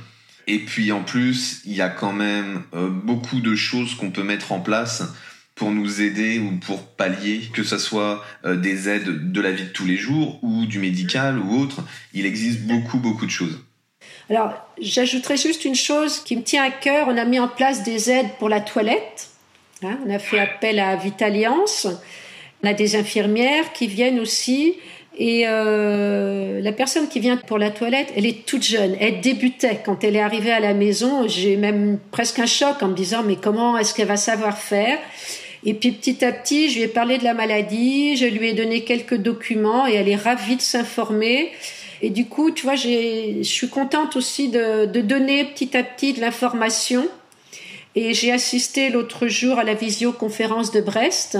Et 0.47 0.59
puis 0.59 0.91
en 0.91 1.03
plus, 1.03 1.61
il 1.65 1.73
y 1.73 1.81
a 1.81 1.89
quand 1.89 2.13
même 2.13 2.63
euh, 2.73 2.89
beaucoup 2.89 3.39
de 3.39 3.55
choses 3.55 3.95
qu'on 3.95 4.11
peut 4.11 4.23
mettre 4.23 4.51
en 4.51 4.59
place 4.59 5.03
pour 5.55 5.71
nous 5.71 6.01
aider 6.01 6.39
ou 6.39 6.57
pour 6.57 6.83
pallier, 6.83 7.41
que 7.53 7.63
ce 7.63 7.77
soit 7.77 8.23
euh, 8.45 8.55
des 8.55 8.89
aides 8.89 9.31
de 9.31 9.41
la 9.41 9.51
vie 9.51 9.65
de 9.65 9.69
tous 9.69 9.85
les 9.85 9.97
jours 9.97 10.39
ou 10.43 10.65
du 10.65 10.79
médical 10.79 11.39
ou 11.39 11.59
autre. 11.59 11.83
Il 12.13 12.25
existe 12.25 12.61
beaucoup, 12.61 12.97
beaucoup 12.97 13.25
de 13.25 13.31
choses. 13.31 13.59
Alors, 14.29 14.53
j'ajouterais 14.81 15.37
juste 15.37 15.65
une 15.65 15.75
chose 15.75 16.19
qui 16.19 16.35
me 16.35 16.43
tient 16.43 16.63
à 16.63 16.71
cœur. 16.71 17.07
On 17.07 17.17
a 17.17 17.25
mis 17.25 17.39
en 17.39 17.47
place 17.47 17.83
des 17.83 18.09
aides 18.09 18.29
pour 18.39 18.49
la 18.49 18.61
toilette. 18.61 19.29
Hein. 19.83 19.99
on 20.05 20.13
a 20.13 20.19
fait 20.19 20.39
appel 20.39 20.79
à 20.79 20.95
Vitaliance. 20.95 21.87
On 22.63 22.67
a 22.67 22.73
des 22.73 22.95
infirmières 22.95 23.73
qui 23.73 23.87
viennent 23.87 24.19
aussi 24.19 24.75
et 25.17 25.43
euh, 25.45 26.59
la 26.61 26.71
personne 26.71 27.07
qui 27.07 27.19
vient 27.19 27.37
pour 27.37 27.59
la 27.59 27.69
toilette, 27.69 28.11
elle 28.15 28.25
est 28.25 28.45
toute 28.45 28.63
jeune. 28.63 28.95
Elle 28.99 29.21
débutait. 29.21 29.79
Quand 29.85 30.03
elle 30.03 30.15
est 30.15 30.21
arrivée 30.21 30.51
à 30.51 30.59
la 30.59 30.73
maison, 30.73 31.27
j'ai 31.27 31.55
même 31.55 31.99
presque 32.11 32.39
un 32.39 32.47
choc 32.47 32.81
en 32.81 32.87
me 32.87 32.95
disant 32.95 33.21
mais 33.23 33.35
comment 33.35 33.77
est-ce 33.77 33.93
qu'elle 33.93 34.07
va 34.07 34.17
savoir 34.17 34.57
faire? 34.57 34.97
Et 35.65 35.75
puis 35.75 35.91
petit 35.91 36.25
à 36.25 36.31
petit, 36.31 36.69
je 36.69 36.77
lui 36.77 36.83
ai 36.83 36.87
parlé 36.87 37.19
de 37.19 37.23
la 37.23 37.33
maladie, 37.33 38.17
je 38.17 38.25
lui 38.25 38.49
ai 38.49 38.53
donné 38.53 38.83
quelques 38.83 39.15
documents 39.15 39.87
et 39.87 39.93
elle 39.93 40.09
est 40.09 40.15
ravie 40.15 40.55
de 40.55 40.61
s'informer. 40.61 41.51
Et 42.01 42.09
du 42.09 42.25
coup, 42.25 42.51
tu 42.51 42.63
vois, 42.63 42.75
je 42.75 43.43
suis 43.43 43.69
contente 43.69 44.17
aussi 44.17 44.49
de, 44.49 44.85
de 44.85 44.99
donner 44.99 45.45
petit 45.45 45.77
à 45.77 45.83
petit 45.83 46.13
de 46.13 46.21
l'information. 46.21 47.07
Et 47.95 48.13
j'ai 48.15 48.31
assisté 48.31 48.89
l'autre 48.89 49.27
jour 49.27 49.59
à 49.59 49.63
la 49.63 49.75
visioconférence 49.75 50.71
de 50.71 50.81
Brest. 50.81 51.37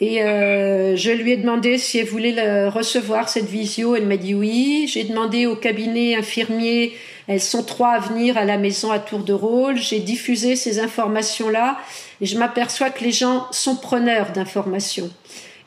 Et 0.00 0.22
euh, 0.22 0.94
je 0.94 1.10
lui 1.10 1.32
ai 1.32 1.36
demandé 1.36 1.76
si 1.76 1.98
elle 1.98 2.06
voulait 2.06 2.68
recevoir 2.68 3.28
cette 3.28 3.46
visio. 3.46 3.96
Elle 3.96 4.06
m'a 4.06 4.16
dit 4.16 4.34
oui. 4.34 4.88
J'ai 4.92 5.04
demandé 5.04 5.46
au 5.46 5.56
cabinet 5.56 6.14
infirmier. 6.14 6.94
Elles 7.26 7.40
sont 7.40 7.62
trois 7.62 7.90
à 7.90 7.98
venir 7.98 8.38
à 8.38 8.44
la 8.44 8.56
maison 8.56 8.90
à 8.90 8.98
tour 8.98 9.20
de 9.20 9.32
rôle. 9.32 9.76
J'ai 9.76 10.00
diffusé 10.00 10.56
ces 10.56 10.78
informations-là 10.80 11.78
et 12.20 12.26
je 12.26 12.38
m'aperçois 12.38 12.90
que 12.90 13.04
les 13.04 13.12
gens 13.12 13.46
sont 13.50 13.76
preneurs 13.76 14.32
d'informations. 14.32 15.10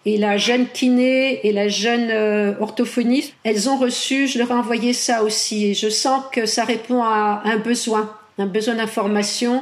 Et 0.06 0.17
la 0.17 0.38
jeune 0.38 0.67
kiné 0.67 1.46
et 1.46 1.52
la 1.52 1.67
jeune 1.67 2.10
euh, 2.10 2.54
orthophoniste, 2.60 3.36
elles 3.44 3.70
ont 3.70 3.78
reçu, 3.78 4.28
je 4.28 4.39
leur 4.39 4.50
ai 4.50 4.56
envoyé 4.56 4.94
ça 4.94 5.22
aussi. 5.24 5.67
Et 5.67 5.74
je 5.76 5.89
sens 5.89 6.24
que 6.32 6.48
ça 6.48 6.63
répond 6.63 7.04
à 7.04 7.44
un 7.46 7.58
besoin, 7.58 8.12
un 8.39 8.48
besoin 8.48 8.74
d'information. 8.76 9.62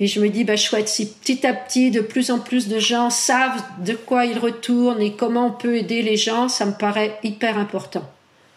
Et 0.00 0.06
je 0.06 0.20
me 0.20 0.28
dis, 0.28 0.44
bah, 0.44 0.56
chouette, 0.56 0.88
si 0.88 1.12
petit 1.12 1.46
à 1.46 1.54
petit, 1.54 1.90
de 1.90 2.00
plus 2.00 2.30
en 2.30 2.40
plus 2.40 2.68
de 2.68 2.78
gens 2.78 3.10
savent 3.10 3.62
de 3.84 3.94
quoi 3.94 4.24
ils 4.26 4.38
retournent 4.38 5.00
et 5.00 5.12
comment 5.12 5.46
on 5.46 5.52
peut 5.52 5.76
aider 5.76 6.02
les 6.02 6.16
gens, 6.16 6.48
ça 6.48 6.66
me 6.66 6.72
paraît 6.72 7.18
hyper 7.22 7.58
important. 7.58 8.10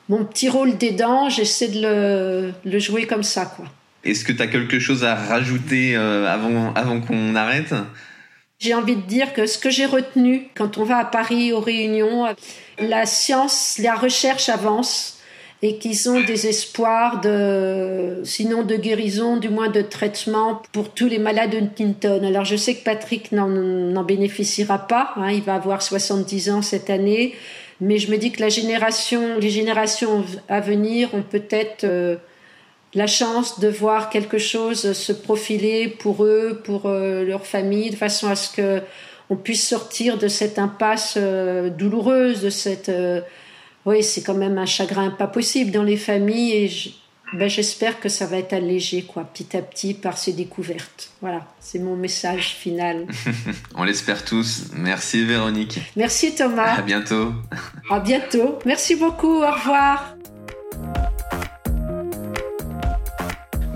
Mon 0.09 0.25
petit 0.25 0.49
rôle 0.49 0.77
d'aidant, 0.77 1.29
j'essaie 1.29 1.67
de 1.67 1.81
le, 1.81 2.53
le, 2.65 2.79
jouer 2.79 3.05
comme 3.05 3.23
ça, 3.23 3.45
quoi. 3.45 3.65
Est-ce 4.03 4.23
que 4.23 4.31
tu 4.31 4.41
as 4.41 4.47
quelque 4.47 4.79
chose 4.79 5.03
à 5.03 5.15
rajouter 5.15 5.95
euh, 5.95 6.25
avant, 6.27 6.73
avant 6.73 7.01
qu'on 7.01 7.35
arrête? 7.35 7.73
J'ai 8.59 8.73
envie 8.73 8.95
de 8.95 9.01
dire 9.01 9.33
que 9.33 9.45
ce 9.45 9.59
que 9.59 9.69
j'ai 9.69 9.85
retenu 9.85 10.47
quand 10.55 10.77
on 10.77 10.83
va 10.83 10.97
à 10.97 11.05
Paris 11.05 11.51
aux 11.51 11.59
réunions, 11.59 12.25
la 12.79 13.05
science, 13.05 13.77
la 13.79 13.95
recherche 13.95 14.49
avance 14.49 15.16
et 15.63 15.77
qu'ils 15.77 16.09
ont 16.09 16.21
des 16.21 16.47
espoirs 16.47 17.19
de, 17.21 18.21
sinon 18.23 18.63
de 18.63 18.75
guérison, 18.75 19.37
du 19.37 19.49
moins 19.49 19.69
de 19.69 19.81
traitement 19.81 20.61
pour 20.71 20.91
tous 20.91 21.07
les 21.07 21.17
malades 21.17 21.49
de 21.51 21.57
Huntington. 21.57 22.21
Alors 22.23 22.45
je 22.45 22.55
sais 22.55 22.75
que 22.75 22.83
Patrick 22.83 23.31
n'en 23.31 24.03
bénéficiera 24.03 24.87
pas, 24.87 25.13
hein, 25.15 25.31
il 25.31 25.41
va 25.41 25.55
avoir 25.55 25.81
70 25.81 26.51
ans 26.51 26.61
cette 26.61 26.91
année, 26.91 27.33
mais 27.81 27.97
je 27.97 28.11
me 28.11 28.17
dis 28.17 28.31
que 28.31 28.43
les 28.43 28.49
générations 28.49 30.23
à 30.47 30.59
venir 30.59 31.13
ont 31.15 31.23
peut-être 31.23 31.85
euh, 31.85 32.17
la 32.93 33.07
chance 33.07 33.59
de 33.59 33.67
voir 33.67 34.09
quelque 34.11 34.37
chose 34.37 34.93
se 34.93 35.11
profiler 35.11 35.87
pour 35.87 36.23
eux, 36.23 36.61
pour 36.63 36.85
euh, 36.85 37.23
leur 37.23 37.47
famille, 37.47 37.89
de 37.89 37.95
façon 37.95 38.27
à 38.27 38.35
ce 38.35 38.55
que 38.55 38.81
on 39.29 39.35
puisse 39.35 39.67
sortir 39.67 40.17
de 40.17 40.29
cette 40.29 40.57
impasse 40.57 41.15
euh, 41.17 41.69
douloureuse, 41.69 42.43
de 42.43 42.49
cette 42.49 42.91
oui, 43.87 44.03
c'est 44.03 44.21
quand 44.21 44.33
même 44.33 44.57
un 44.57 44.65
chagrin 44.65 45.09
pas 45.11 45.27
possible 45.27 45.71
dans 45.71 45.81
les 45.81 45.95
familles 45.95 46.51
et 46.51 46.69
ben, 47.33 47.49
j'espère 47.49 48.01
que 48.01 48.09
ça 48.09 48.25
va 48.25 48.37
être 48.37 48.51
allégé 48.51 49.03
quoi, 49.03 49.23
petit 49.23 49.55
à 49.55 49.61
petit 49.61 49.93
par 49.93 50.17
ces 50.17 50.33
découvertes. 50.33 51.09
Voilà, 51.21 51.47
c'est 51.61 51.79
mon 51.79 51.95
message 51.95 52.55
final. 52.55 53.07
On 53.75 53.85
l'espère 53.85 54.25
tous. 54.25 54.71
Merci 54.73 55.23
Véronique. 55.23 55.79
Merci 55.95 56.35
Thomas. 56.35 56.75
À 56.75 56.81
bientôt. 56.81 57.31
À 57.89 58.01
bientôt. 58.01 58.59
Merci 58.65 58.95
beaucoup. 58.95 59.41
Au 59.41 59.51
revoir. 59.51 60.16